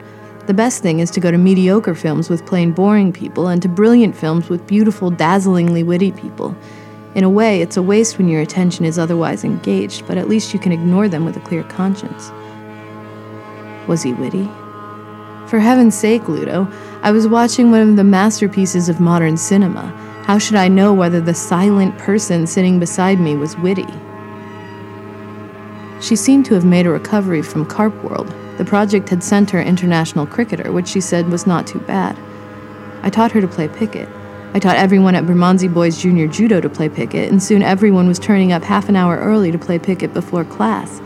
[0.46, 3.68] The best thing is to go to mediocre films with plain boring people and to
[3.68, 6.56] brilliant films with beautiful, dazzlingly witty people.
[7.14, 10.52] In a way, it's a waste when your attention is otherwise engaged, but at least
[10.52, 12.30] you can ignore them with a clear conscience.
[13.88, 14.48] Was he witty?
[15.48, 16.70] For heaven's sake, Ludo,
[17.02, 19.86] I was watching one of the masterpieces of modern cinema.
[20.24, 23.86] How should I know whether the silent person sitting beside me was witty?
[26.02, 28.28] She seemed to have made a recovery from Carp World.
[28.58, 32.18] The project had sent her international cricketer, which she said was not too bad.
[33.02, 34.06] I taught her to play piquet.
[34.54, 38.18] I taught everyone at Bermondsey Boys Junior Judo to play piquet, and soon everyone was
[38.18, 41.02] turning up half an hour early to play piquet before class.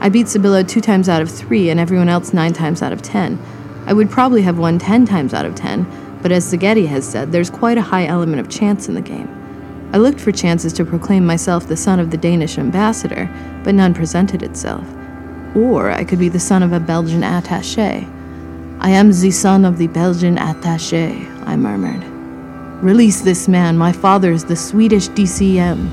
[0.00, 3.00] I beat Sibylla two times out of three, and everyone else nine times out of
[3.00, 3.38] ten.
[3.86, 5.86] I would probably have won ten times out of ten,
[6.22, 9.28] but as Zagetti has said, there's quite a high element of chance in the game.
[9.92, 13.30] I looked for chances to proclaim myself the son of the Danish ambassador,
[13.62, 14.84] but none presented itself.
[15.54, 18.08] Or I could be the son of a Belgian attache.
[18.80, 22.11] I am the son of the Belgian attache, I murmured.
[22.82, 25.88] Release this man, my father is the Swedish DCM.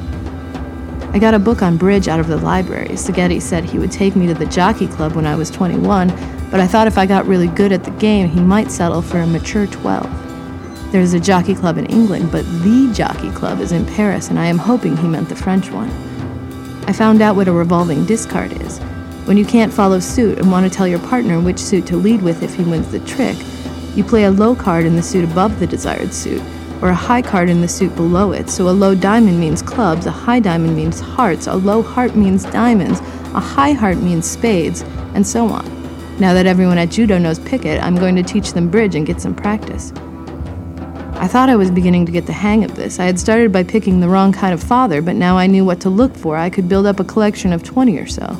[1.13, 2.87] I got a book on bridge out of the library.
[2.95, 6.07] Sagetti said he would take me to the jockey club when I was 21,
[6.49, 9.19] but I thought if I got really good at the game, he might settle for
[9.19, 10.91] a mature 12.
[10.91, 14.47] There's a jockey club in England, but the jockey club is in Paris, and I
[14.47, 15.91] am hoping he meant the French one.
[16.87, 18.79] I found out what a revolving discard is.
[19.25, 22.23] When you can't follow suit and want to tell your partner which suit to lead
[22.23, 23.37] with if he wins the trick,
[23.95, 26.41] you play a low card in the suit above the desired suit,
[26.81, 28.49] or a high card in the suit below it.
[28.49, 32.45] So a low diamond means clubs, a high diamond means hearts, a low heart means
[32.45, 32.99] diamonds,
[33.33, 34.81] a high heart means spades,
[35.13, 35.65] and so on.
[36.19, 39.21] Now that everyone at judo knows piquet, I'm going to teach them bridge and get
[39.21, 39.93] some practice.
[41.15, 42.97] I thought I was beginning to get the hang of this.
[42.97, 45.81] I had started by picking the wrong kind of father, but now I knew what
[45.81, 46.37] to look for.
[46.37, 48.37] I could build up a collection of 20 or so.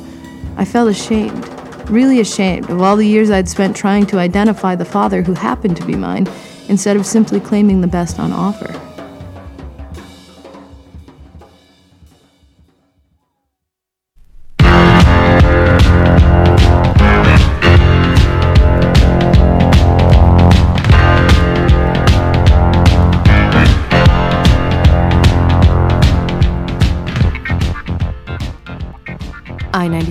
[0.55, 1.45] I felt ashamed,
[1.89, 5.75] really ashamed of all the years I'd spent trying to identify the father who happened
[5.77, 6.25] to be mine
[6.69, 8.88] instead of simply claiming the best on offer.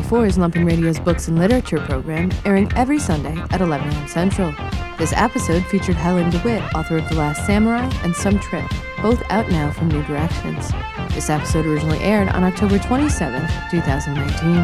[0.09, 4.09] I 94 is Lumpen Radio's books and literature program, airing every Sunday at 11 a.m.
[4.09, 4.55] Central.
[4.97, 8.65] This episode featured Helen DeWitt, author of The Last Samurai and Some Trick,
[9.03, 10.73] both out now from New Directions.
[11.11, 14.57] This episode originally aired on October 27, 2019.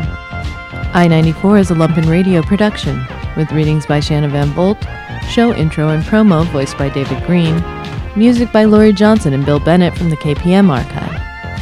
[0.94, 3.04] I 94 is a Lumpen Radio production,
[3.36, 4.82] with readings by Shanna Van Bolt,
[5.28, 7.62] show intro and promo voiced by David Green,
[8.16, 11.13] music by Laurie Johnson and Bill Bennett from the KPM archive.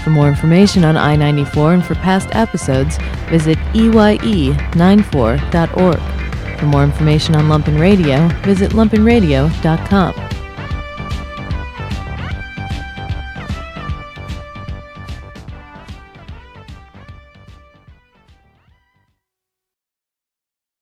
[0.03, 2.99] For more information on I 94 and for past episodes,
[3.31, 6.59] visit EYE94.org.
[6.59, 10.42] For more information on Lumpen Radio, visit lumpenradio.com.